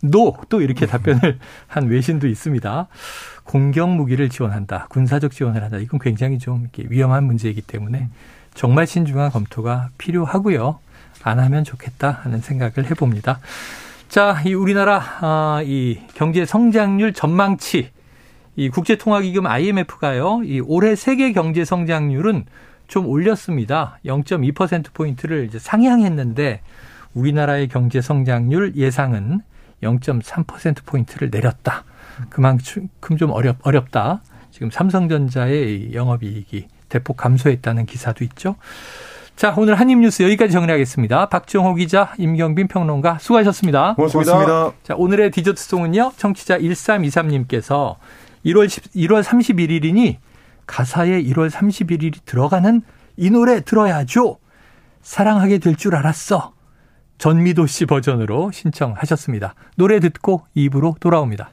노! 0.04 0.36
또 0.48 0.60
이렇게 0.60 0.86
답변을 0.86 1.40
한 1.66 1.88
외신도 1.88 2.28
있습니다. 2.28 2.86
공격 3.42 3.90
무기를 3.90 4.28
지원한다, 4.28 4.86
군사적 4.88 5.32
지원을 5.32 5.64
한다. 5.64 5.78
이건 5.78 5.98
굉장히 5.98 6.38
좀 6.38 6.68
위험한 6.76 7.24
문제이기 7.24 7.62
때문에 7.62 8.08
정말 8.54 8.86
신중한 8.86 9.32
검토가 9.32 9.88
필요하고요. 9.98 10.78
안 11.24 11.40
하면 11.40 11.64
좋겠다 11.64 12.20
하는 12.22 12.40
생각을 12.40 12.88
해봅니다. 12.88 13.40
자, 14.08 14.40
이 14.46 14.54
우리나라 14.54 15.02
아, 15.22 15.60
이 15.64 15.98
경제 16.14 16.44
성장률 16.44 17.14
전망치 17.14 17.93
이 18.56 18.68
국제통화기금 18.68 19.46
IMF가요, 19.46 20.42
이 20.44 20.60
올해 20.60 20.94
세계 20.96 21.32
경제 21.32 21.64
성장률은 21.64 22.44
좀 22.86 23.06
올렸습니다. 23.06 23.98
0.2% 24.04 24.92
포인트를 24.92 25.46
이제 25.46 25.58
상향했는데 25.58 26.60
우리나라의 27.14 27.68
경제 27.68 28.00
성장률 28.00 28.74
예상은 28.76 29.40
0.3% 29.82 30.84
포인트를 30.86 31.30
내렸다. 31.30 31.84
그만큼 32.30 33.16
좀 33.18 33.30
어렵 33.30 33.56
어렵다. 33.62 34.22
지금 34.50 34.70
삼성전자의 34.70 35.94
영업이익이 35.94 36.68
대폭 36.88 37.16
감소했다는 37.16 37.86
기사도 37.86 38.22
있죠. 38.24 38.56
자, 39.34 39.52
오늘 39.56 39.74
한입뉴스 39.74 40.22
여기까지 40.22 40.52
정리하겠습니다. 40.52 41.28
박정호 41.28 41.74
기자, 41.74 42.12
임경빈 42.18 42.68
평론가 42.68 43.18
수고하셨습니다. 43.18 43.94
고맙습니다. 43.94 44.32
고맙습니다. 44.32 44.76
자, 44.84 44.94
오늘의 44.94 45.32
디저트송은요. 45.32 46.12
청취자 46.16 46.58
1323님께서 46.58 47.96
1월 48.44 48.68
10, 48.68 48.92
1월 48.92 49.22
31일이니 49.22 50.16
가사에 50.66 51.22
1월 51.22 51.50
31일이 51.50 52.24
들어가는 52.24 52.82
이 53.16 53.30
노래 53.30 53.60
들어야죠. 53.60 54.38
사랑하게 55.02 55.58
될 55.58 55.76
줄 55.76 55.94
알았어. 55.94 56.52
전미도 57.18 57.66
씨 57.66 57.86
버전으로 57.86 58.50
신청하셨습니다. 58.50 59.54
노래 59.76 60.00
듣고 60.00 60.46
입으로 60.54 60.96
돌아옵니다. 61.00 61.52